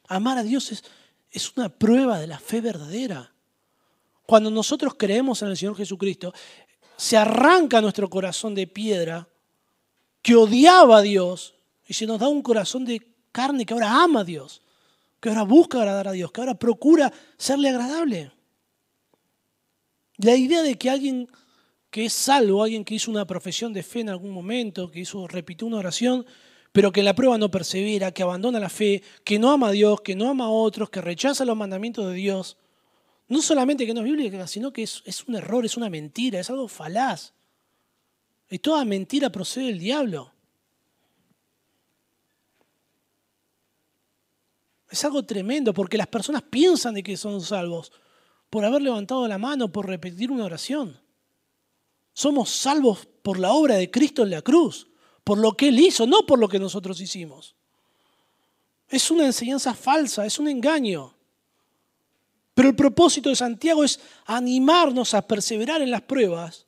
[0.07, 0.83] Amar a Dios es,
[1.31, 3.33] es una prueba de la fe verdadera.
[4.27, 6.33] Cuando nosotros creemos en el Señor Jesucristo,
[6.97, 9.25] se arranca nuestro corazón de piedra
[10.21, 11.55] que odiaba a Dios
[11.87, 13.01] y se nos da un corazón de
[13.31, 14.61] carne que ahora ama a Dios,
[15.21, 18.33] que ahora busca agradar a Dios, que ahora procura serle agradable.
[20.17, 21.29] La idea de que alguien
[21.89, 25.25] que es salvo, alguien que hizo una profesión de fe en algún momento, que hizo,
[25.25, 26.25] repitió una oración,
[26.73, 29.71] pero que en la prueba no persevera, que abandona la fe, que no ama a
[29.71, 32.57] Dios, que no ama a otros, que rechaza los mandamientos de Dios,
[33.27, 36.49] no solamente que no es bíblica, sino que es, un error, es una mentira, es
[36.49, 37.33] algo falaz.
[38.49, 40.31] Y toda mentira procede del diablo.
[44.89, 47.91] Es algo tremendo porque las personas piensan de que son salvos
[48.49, 50.97] por haber levantado la mano, por repetir una oración.
[52.13, 54.87] Somos salvos por la obra de Cristo en la cruz,
[55.25, 57.55] por lo que Él hizo, no por lo que nosotros hicimos.
[58.87, 61.16] Es una enseñanza falsa, es un engaño.
[62.57, 66.65] Pero el propósito de Santiago es animarnos a perseverar en las pruebas,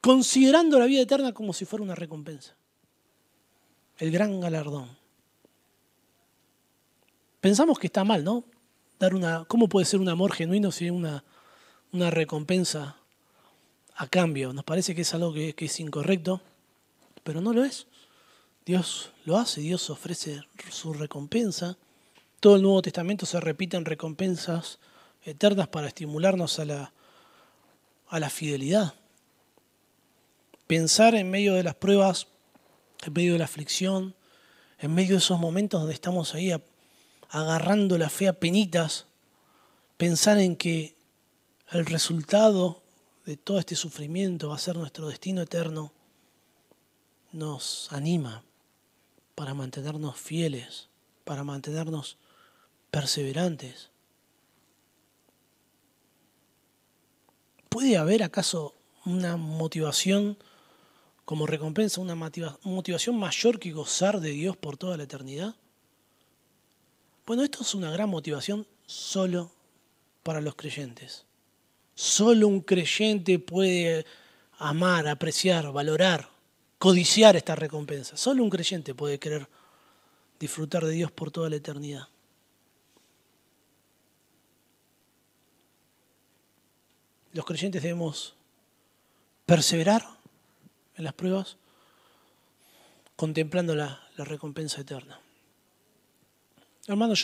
[0.00, 2.56] considerando la vida eterna como si fuera una recompensa.
[3.98, 4.88] El gran galardón.
[7.40, 8.42] Pensamos que está mal, ¿no?
[8.98, 11.22] Dar una, ¿Cómo puede ser un amor genuino si una,
[11.92, 12.96] recompensa
[13.94, 14.52] a cambio?
[14.52, 16.40] Nos parece que es algo que es incorrecto,
[17.22, 17.86] pero no lo es.
[18.66, 21.76] Dios lo hace, Dios ofrece su recompensa.
[22.42, 24.80] Todo el Nuevo Testamento se repiten recompensas
[25.22, 26.92] eternas para estimularnos a la,
[28.08, 28.94] a la fidelidad.
[30.66, 32.26] Pensar en medio de las pruebas,
[33.06, 34.16] en medio de la aflicción,
[34.80, 36.52] en medio de esos momentos donde estamos ahí
[37.28, 39.06] agarrando la fe a penitas,
[39.96, 40.96] pensar en que
[41.70, 42.82] el resultado
[43.24, 45.92] de todo este sufrimiento va a ser nuestro destino eterno,
[47.30, 48.42] nos anima
[49.36, 50.88] para mantenernos fieles,
[51.22, 52.18] para mantenernos
[52.92, 53.88] perseverantes.
[57.70, 58.74] ¿Puede haber acaso
[59.06, 60.36] una motivación
[61.24, 65.56] como recompensa, una motivación mayor que gozar de Dios por toda la eternidad?
[67.26, 69.50] Bueno, esto es una gran motivación solo
[70.22, 71.24] para los creyentes.
[71.94, 74.04] Solo un creyente puede
[74.58, 76.28] amar, apreciar, valorar,
[76.78, 78.18] codiciar esta recompensa.
[78.18, 79.48] Solo un creyente puede querer
[80.38, 82.11] disfrutar de Dios por toda la eternidad.
[87.32, 88.34] Los creyentes debemos
[89.46, 90.06] perseverar
[90.96, 91.56] en las pruebas
[93.16, 95.20] contemplando la, recompensa eterna.
[96.86, 97.14] Hermano,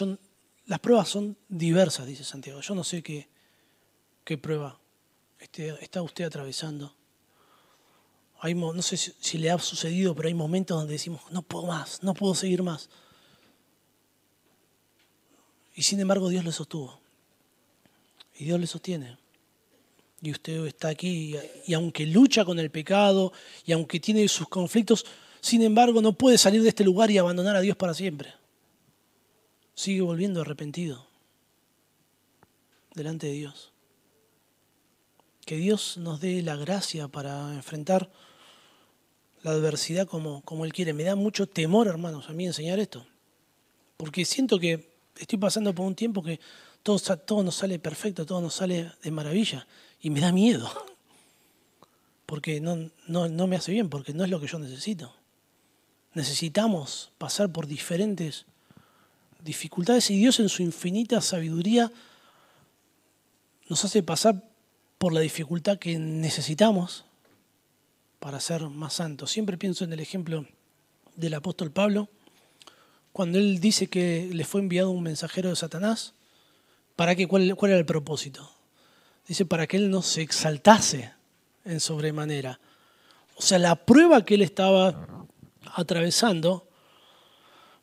[0.66, 2.60] las pruebas son diversas, dice Santiago.
[2.60, 3.28] Yo no sé qué,
[4.38, 4.80] prueba
[5.38, 6.94] está usted atravesando.
[8.42, 12.02] No sé si, si le ha sucedido, pero hay momentos donde decimos, no puedo más,
[12.02, 12.88] no puedo seguir más.
[15.74, 17.00] Y sin embargo Dios le sostuvo.
[18.34, 19.18] Y Dios le sostiene
[20.20, 23.32] y usted está aquí y, aunque lucha con el pecado
[23.64, 25.06] y aunque tiene sus conflictos,
[25.40, 28.34] sin embargo no puede salir de este lugar y abandonar a Dios para siempre.
[29.74, 31.06] Sigue volviendo arrepentido.
[32.94, 33.72] delante de Dios.
[35.46, 38.10] Que Dios nos dé la gracia para enfrentar
[39.42, 40.92] la adversidad como, como Él quiere.
[40.92, 43.06] Me da mucho temor, hermanos, a mí enseñar esto.
[43.96, 46.40] Porque siento que estoy pasando por un tiempo que
[46.82, 49.66] todo, todo nos sale perfecto, todo nos sale de maravilla.
[50.00, 50.70] Y me da miedo.
[52.26, 55.14] Porque no, no, me hace bien, porque no es lo que yo necesito.
[56.14, 58.44] Necesitamos pasar por diferentes
[59.42, 61.92] dificultades y Dios en su infinita sabiduría
[63.68, 64.42] nos hace pasar
[64.98, 67.04] por la dificultad que necesitamos
[68.18, 69.30] para ser más santos.
[69.30, 70.46] Siempre pienso en el ejemplo
[71.16, 72.08] del apóstol Pablo,
[73.12, 76.14] cuando él dice que le fue enviado un mensajero de Satanás,
[76.96, 77.26] ¿para qué?
[77.26, 78.57] ¿Cuál, cuál era el propósito?
[79.28, 81.12] Dice, para que él no se exaltase
[81.66, 82.58] en sobremanera.
[83.36, 85.26] O sea, la prueba que él estaba
[85.74, 86.66] atravesando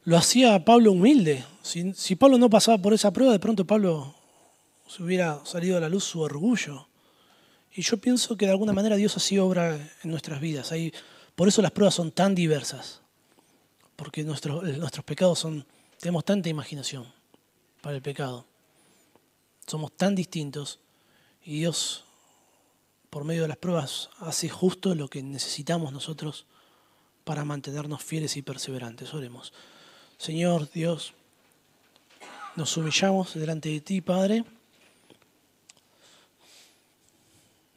[0.04, 1.46] lo hacía Pablo humilde.
[1.62, 4.16] Si, Pablo no pasaba por esa prueba, de pronto Pablo
[4.88, 6.88] se hubiera salido a la luz su orgullo.
[7.74, 10.72] Y yo pienso que de alguna manera Dios así obra en nuestras vidas.
[11.36, 13.02] Por eso las pruebas son tan diversas.
[13.96, 15.66] Porque nuestros pecados son,
[16.00, 17.06] tenemos tanta imaginación
[17.82, 18.46] para el pecado.
[19.68, 20.80] Somos tan distintos
[21.46, 22.04] y Dios,
[23.10, 26.46] por medio de las pruebas, hace justo lo que necesitamos nosotros
[27.24, 29.14] para mantenernos fieles y perseverantes.
[29.14, 29.54] Oremos.
[30.18, 31.14] Señor Dios,
[32.56, 34.44] nos humillamos delante de ti, Padre.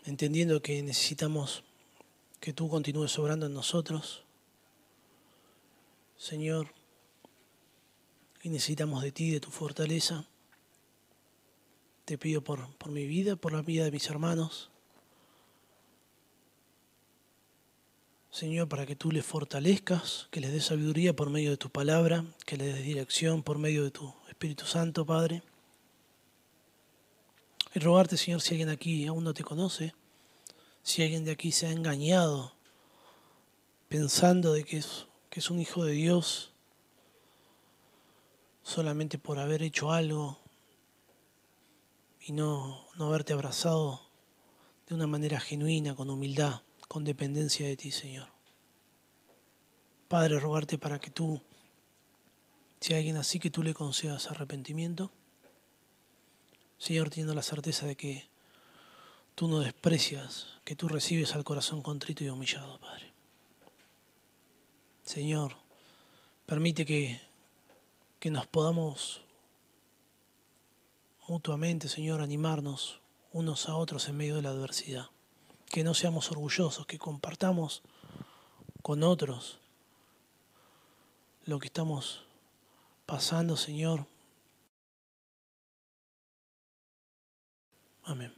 [0.09, 1.62] entendiendo que necesitamos
[2.41, 4.23] que tú continúes obrando en nosotros.
[6.16, 6.73] Señor,
[8.43, 10.25] y necesitamos de ti, de tu fortaleza.
[12.09, 14.71] Te pido por, por mi vida, por la vida de mis hermanos.
[18.31, 22.25] Señor, para que tú les fortalezcas, que les des sabiduría por medio de tu palabra,
[22.47, 25.43] que les des dirección por medio de tu Espíritu Santo, Padre.
[27.75, 29.95] Y rogarte, Señor, si alguien aquí aún no te conoce,
[30.83, 32.55] si alguien de aquí se ha engañado
[33.91, 36.53] pensando de que es, que es un hijo de Dios
[38.63, 40.39] solamente por haber hecho algo
[42.29, 44.03] y no, no haberte abrazado
[44.87, 48.29] de una manera genuina, con humildad, con dependencia de ti, Señor.
[50.09, 51.41] Padre, rogarte para que tú,
[52.81, 55.11] si hay alguien así, que tú le concedas arrepentimiento.
[56.76, 58.29] Señor, teniendo la certeza de que
[59.35, 63.11] tú no desprecias, que tú recibes al corazón contrito y humillado, Padre.
[65.03, 65.57] Señor,
[66.45, 67.22] permite que,
[68.20, 69.22] que nos podamos
[71.29, 73.01] mutuamente, Señor, animarnos
[73.33, 75.11] unos a otros en medio de la adversidad.
[75.66, 77.83] Que no seamos orgullosos, que compartamos
[78.83, 79.59] con otros
[81.45, 82.24] lo que estamos
[83.07, 84.07] pasando, Señor,
[88.09, 88.33] Amén.